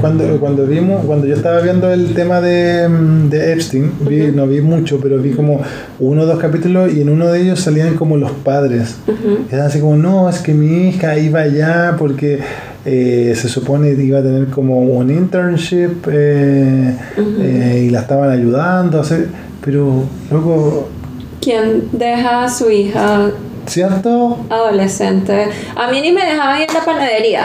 [0.01, 4.47] cuando, cuando vimos, cuando yo estaba viendo el tema de, mm, de Epstein, vi- no
[4.47, 5.61] vi mucho, pero vi como
[5.99, 8.97] uno o dos capítulos y en uno de ellos salían como los padres.
[9.07, 9.39] Ujú.
[9.51, 12.41] Eran así como, no, es que mi hija iba allá porque
[12.85, 16.95] eh, se supone que iba a tener como un internship eh,
[17.41, 19.29] eh, y la estaban ayudando a hacer,
[19.65, 20.89] pero luego,
[21.41, 23.31] ¿Quién deja a su hija
[23.67, 24.39] ¿cierto?
[24.51, 25.47] adolescente?
[25.77, 27.43] A mí ni me dejaban ir a la panadería.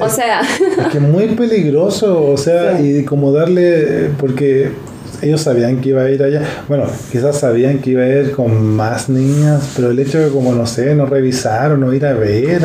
[0.00, 2.98] O sea, Es que muy peligroso, o sea, Sí.
[3.00, 4.70] y como darle, porque
[5.22, 8.74] ellos sabían que iba a ir allá, bueno, quizás sabían que iba a ir con
[8.76, 12.14] más niñas, pero el hecho de como, no sé, no revisar o no ir a
[12.14, 12.62] ver,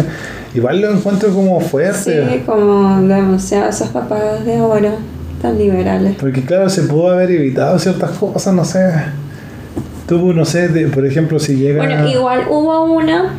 [0.53, 2.43] igual lo encuentro como sí, fuerte.
[2.45, 4.91] como demasiado esos papás de oro
[5.41, 6.15] tan liberales.
[6.19, 8.79] Porque claro, se pudo haber evitado ciertas cosas, no sé.
[10.07, 11.83] Tú, no sé, de- por ejemplo, si llega...
[11.83, 13.33] Bueno, igual hubo una,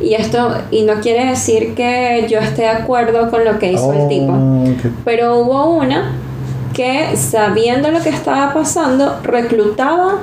[0.00, 3.92] y esto, y no quiere decir que yo esté de acuerdo con lo que hizo
[3.92, 6.12] el tipo, Oh, que- pero hubo una
[6.74, 10.18] que sabiendo lo que estaba pasando, reclutaba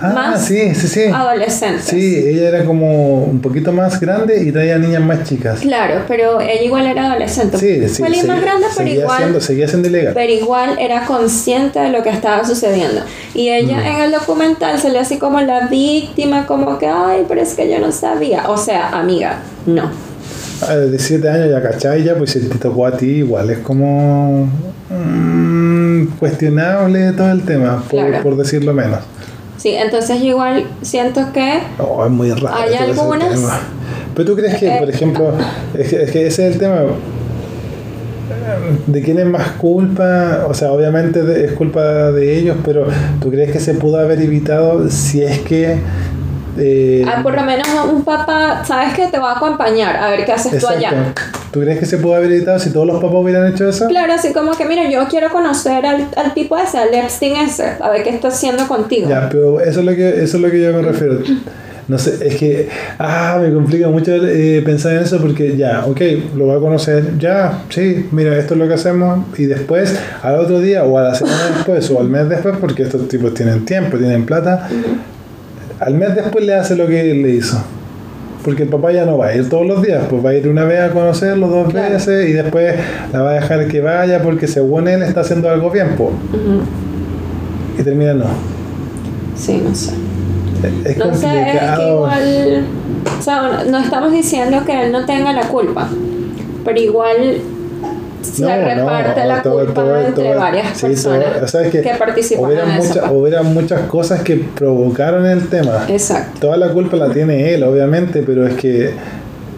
[0.00, 1.04] Ah, Más sí, sí, sí.
[1.04, 1.84] adolescentes.
[1.84, 5.60] Sí, ella era como un poquito más grande y traía niñas más chicas.
[5.60, 7.58] Claro, pero ella igual era adolescente.
[7.58, 8.02] Sí, sí.
[8.02, 10.14] Seguía- más grande, pero igual, Siendo, seguía siendo ilegal.
[10.14, 13.02] pero igual era consciente de lo que estaba sucediendo.
[13.34, 13.86] Y ella Mm.
[13.86, 17.78] en el documental le así como la víctima, como que, ay, pero es que yo
[17.78, 18.48] no sabía.
[18.48, 19.90] O sea, amiga, no.
[20.66, 23.58] A los 17 años ya cachai, ya, pues si te tocó a ti, igual es
[23.58, 24.48] como
[24.88, 28.22] mm, cuestionable todo el tema, por, Claro.
[28.22, 29.00] por decirlo menos.
[29.66, 32.54] Sí, entonces igual siento que Oh, es muy raro.
[32.54, 33.40] Hay algunas-.
[34.14, 35.32] Pero tú crees que, Eh, por ejemplo,
[35.76, 36.82] es que, es que ese es el tema.
[38.86, 40.46] ¿De quién es más culpa?
[40.48, 42.86] O sea, obviamente es culpa de ellos, pero
[43.20, 45.78] ¿tú crees que se pudo haber evitado si es que...
[46.58, 50.24] eh, ah, por lo menos un papá, sabes que te va a acompañar a ver
[50.24, 51.12] qué haces tú allá.
[51.56, 53.88] ¿Tú crees que se pudo haber evitado si todos los papás hubieran hecho eso?
[53.88, 57.64] Claro, así como que, mira, yo quiero conocer al, al tipo ese, al Epstein ese,
[57.80, 59.08] a ver qué está haciendo contigo.
[59.08, 61.20] Ya, pero eso es lo que, eso es lo que yo me refiero.
[61.88, 66.00] No sé, es que, ah, me complica mucho eh, pensar en eso porque ya, ok,
[66.36, 70.34] lo voy a conocer, ya, sí, mira, esto es lo que hacemos y después, al
[70.34, 73.64] otro día o a la semana después o al mes después, porque estos tipos tienen
[73.64, 74.68] tiempo, tienen plata,
[75.80, 77.64] al mes después le hace lo que le hizo.
[78.46, 80.46] Porque el papá ya no va a ir todos los días, pues va a ir
[80.48, 81.92] una vez a conocerlo, dos Claro.
[81.94, 82.76] veces y después
[83.12, 86.10] la va a dejar que vaya porque según él está haciendo algo bien, pues.
[87.78, 88.26] Y termina no.
[89.36, 89.90] Sí, no sé.
[90.84, 91.94] Es No sé, es que complicado.
[91.96, 92.64] igual,
[93.18, 95.88] o sea, no estamos diciendo que él no tenga la culpa,
[96.64, 97.16] pero igual
[98.34, 101.62] se No, no, reparte la todo- culpa todo- entre todo- varias sí, personas o sea,
[101.62, 105.84] es que participaron en muchas, esa hubieran muchas cosas que provocaron el tema.
[105.88, 106.40] Exacto.
[106.40, 108.90] Toda la culpa la tiene él, obviamente, pero es que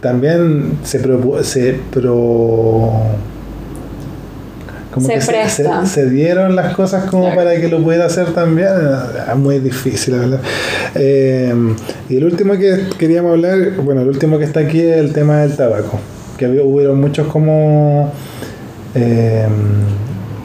[0.00, 2.92] también se, propu- se pro
[4.92, 5.86] como Se que presta.
[5.86, 7.36] se, se dieron las cosas como Claro.
[7.36, 8.68] para que lo pudiera hacer también.
[9.30, 10.40] Es muy difícil, la verdad.
[10.94, 11.54] Eh,
[12.08, 15.38] y el último que queríamos hablar, bueno, el último que está aquí es el tema
[15.42, 16.00] del tabaco.
[16.38, 18.12] Que había, hubieron muchos como
[18.94, 19.46] eh,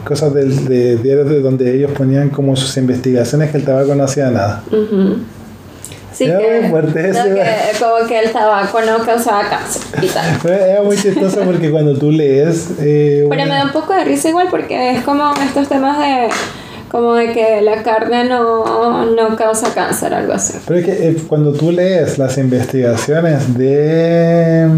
[0.04, 4.30] cosas de diarios de donde ellos ponían como sus investigaciones que el tabaco no hacía
[4.30, 4.62] nada.
[6.12, 9.82] Sí, Era que, muy fuerte no, ese, que- como que el tabaco no causaba cáncer
[10.00, 10.34] y tal.
[10.40, 12.68] Fue- Era muy chistoso porque cuando tú lees...
[12.80, 15.98] eh, Pero una- me da un poco de risa igual porque es como estos temas
[15.98, 16.28] de
[16.94, 20.60] como de que la carne no, no causa cáncer, algo así.
[20.64, 24.70] Pero es que eh, cuando tú lees las investigaciones de,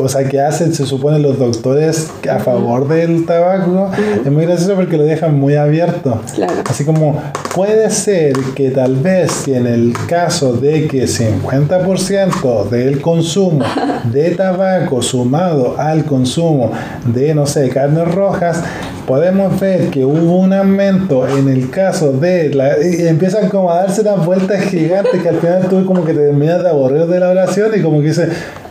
[0.00, 3.92] o sea, que hacen, se supone, los doctores a favor del tabaco,
[4.24, 6.20] es muy gracioso porque lo dejan muy abierto.
[6.34, 6.54] Claro.
[6.68, 7.22] Así como,
[7.54, 13.64] puede ser que tal vez si en el caso de que 50% del consumo
[14.04, 16.72] de tabaco sumado al consumo
[17.06, 18.62] de, no sé, carnes rojas,
[19.06, 23.76] podemos ver que hubo un aumento en el caso de la, y empiezan como a
[23.82, 27.20] darse unas vueltas gigantes que al final tú como que te terminas de aburrir de
[27.20, 28.28] la oración y como que dices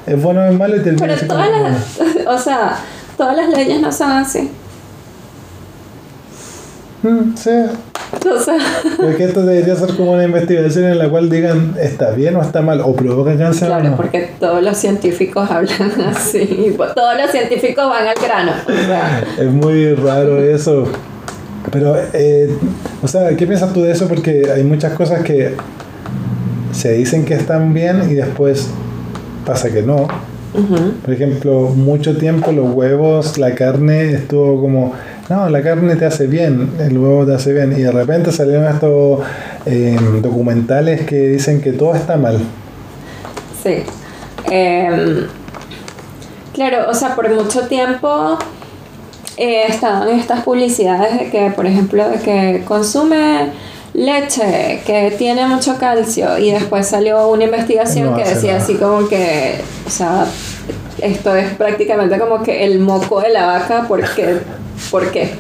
[0.08, 2.76] es bueno o es malo y terminas Pero todas como- las, o sea,
[3.18, 4.50] todas las leyes no son así.
[7.04, 7.50] Mm, sí
[8.30, 8.58] O sea,
[8.98, 12.62] porque esto debería ser como una investigación en la cual digan está bien o está
[12.62, 13.98] mal o provoca cáncer o claro, no.
[13.98, 16.76] porque todos los científicos hablan así.
[16.78, 18.52] Todos los científicos van al grano.
[18.66, 20.86] O sea, Es muy raro eso.
[21.72, 22.50] Pero, eh,
[23.02, 24.08] o sea, ¿qué piensas tú de eso?
[24.08, 25.56] Porque hay muchas cosas que
[26.72, 28.70] se dicen que están bien y después
[29.46, 30.08] pasa que no.
[31.06, 34.94] Por ejemplo, mucho tiempo los huevos, la carne estuvo como,
[35.32, 37.72] no, la carne te hace bien, el huevo te hace bien.
[37.72, 39.22] Y de repente salieron estos
[39.66, 42.38] eh, documentales que dicen que todo está mal.
[43.64, 43.84] Sí.
[44.50, 45.28] Em,
[46.54, 48.38] claro, o sea, por mucho tiempo
[49.38, 53.52] eh, estaban estas publicidades de que, por ejemplo, de que consume
[53.94, 58.64] leche que tiene mucho calcio y después salió una investigación No que decía nada.
[58.64, 60.26] así como que, o sea,
[61.02, 64.40] esto es prácticamente como que el moco de la vaca porque
[64.90, 65.36] ¿Por qué?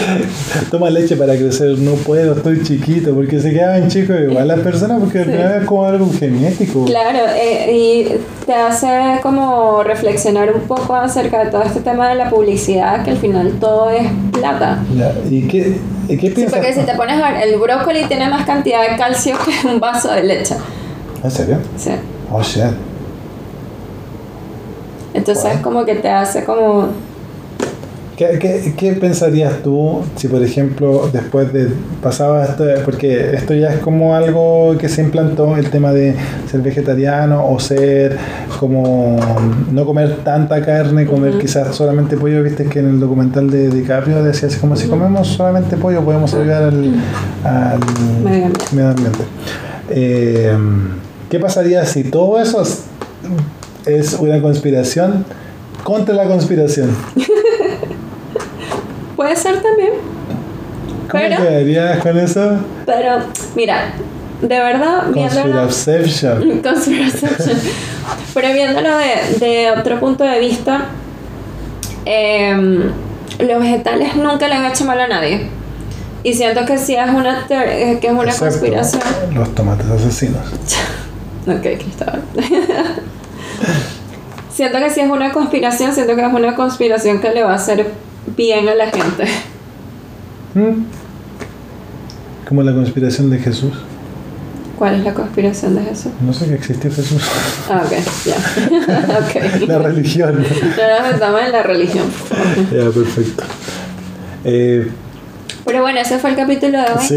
[0.70, 4.98] Toma leche para crecer, no puedo, estoy chiquito, porque se quedaban chicos igual las personas,
[5.00, 5.30] porque Sí.
[5.30, 6.84] final es como algo genético.
[6.86, 12.14] Claro, eh, y te hace como reflexionar un poco acerca de todo este tema de
[12.16, 14.82] la publicidad, que al final todo es plata.
[15.30, 15.76] ¿Y qué,
[16.08, 16.58] y qué Sí, piensas?
[16.58, 19.78] porque si te pones a ver, el brócoli tiene más cantidad de calcio que un
[19.78, 20.56] vaso de leche.
[21.22, 21.58] ¿En serio?
[21.76, 21.90] Sí.
[22.32, 22.64] Oh, shit.
[25.14, 25.62] Entonces Wow.
[25.62, 26.88] como que te hace como...
[28.16, 31.68] ¿Qué, qué, qué pensarías tú si, por ejemplo, después de
[32.02, 36.14] pasaba esto, porque esto ya es como algo que se implantó, el tema de
[36.50, 38.18] ser vegetariano o ser
[38.60, 39.16] como
[39.72, 44.22] no comer tanta carne, comer quizás solamente pollo, viste que en el documental de DiCaprio
[44.22, 46.94] decía así como si comemos solamente pollo podemos ayudar al,
[47.44, 47.80] al
[48.22, 48.64] Medio ambiente.
[48.72, 49.24] medio ambiente.
[49.90, 50.56] Eh,
[51.30, 52.84] ¿Qué pasaría si todo eso es,
[53.86, 55.24] es una conspiración
[55.82, 56.90] contra la conspiración?
[59.22, 59.92] Puede ser también.
[61.08, 62.58] ¿Cómo Pero- quedarías con eso?
[62.84, 63.18] Pero,
[63.54, 63.92] mira,
[64.40, 65.68] de verdad, viéndolo...
[68.34, 70.86] Pero viéndolo de, de otro punto de vista,
[72.04, 72.90] em,
[73.38, 75.46] los vegetales nunca le han hecho mal a nadie.
[76.24, 79.02] Y siento que sí es una, eh, que es una conspiración.
[79.34, 80.42] Los tomates asesinos.
[81.44, 82.22] Ok, Cristóbal.
[84.52, 87.56] siento que sí es una conspiración, siento que es una conspiración que le va a
[87.56, 87.86] hacer
[88.36, 89.24] bien a la gente.
[90.54, 90.84] ¿Mm?
[92.48, 93.72] Como la conspiración de Jesús.
[94.78, 96.12] ¿Cuál es la conspiración de Jesús?
[96.20, 97.22] No sé que existió Jesús.
[97.70, 97.92] Ah, ok,
[98.26, 99.18] ya.
[99.60, 99.68] ok.
[99.68, 100.34] la religión.
[100.42, 102.04] No nos metamos en la religión.
[102.72, 103.44] ya, perfecto.
[104.44, 104.88] Eh,
[105.64, 107.06] Pero bueno, ese fue el capítulo de hoy.
[107.06, 107.14] sí,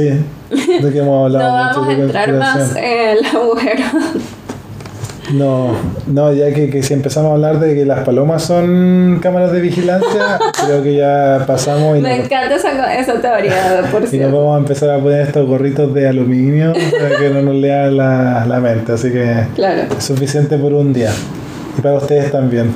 [0.83, 3.83] de que hemos No hablado vamos mucho a entrar más en el agujero.
[5.33, 5.69] No,
[6.05, 9.59] no, ya que, que si empezamos a hablar de que las palomas son cámaras de
[9.61, 14.31] vigilancia, creo que ya pasamos y Me nos, encanta esa, esa teoría, por y nos
[14.31, 18.45] vamos a empezar a poner estos gorritos de aluminio para que no nos lea la,
[18.45, 18.91] la mente.
[18.91, 19.83] Así que Claro.
[19.97, 21.11] es suficiente por un día.
[21.77, 22.71] Y para ustedes también.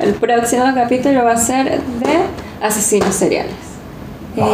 [0.00, 2.16] El próximo capítulo va a ser de
[2.60, 3.52] asesinos seriales.
[4.34, 4.48] Dios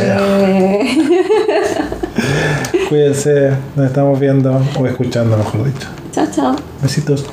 [0.00, 0.86] Eh,
[2.88, 5.88] Cuídense, nos estamos viendo o escuchando, mejor dicho.
[6.12, 6.56] Chao, chao.
[6.82, 7.24] Besitos.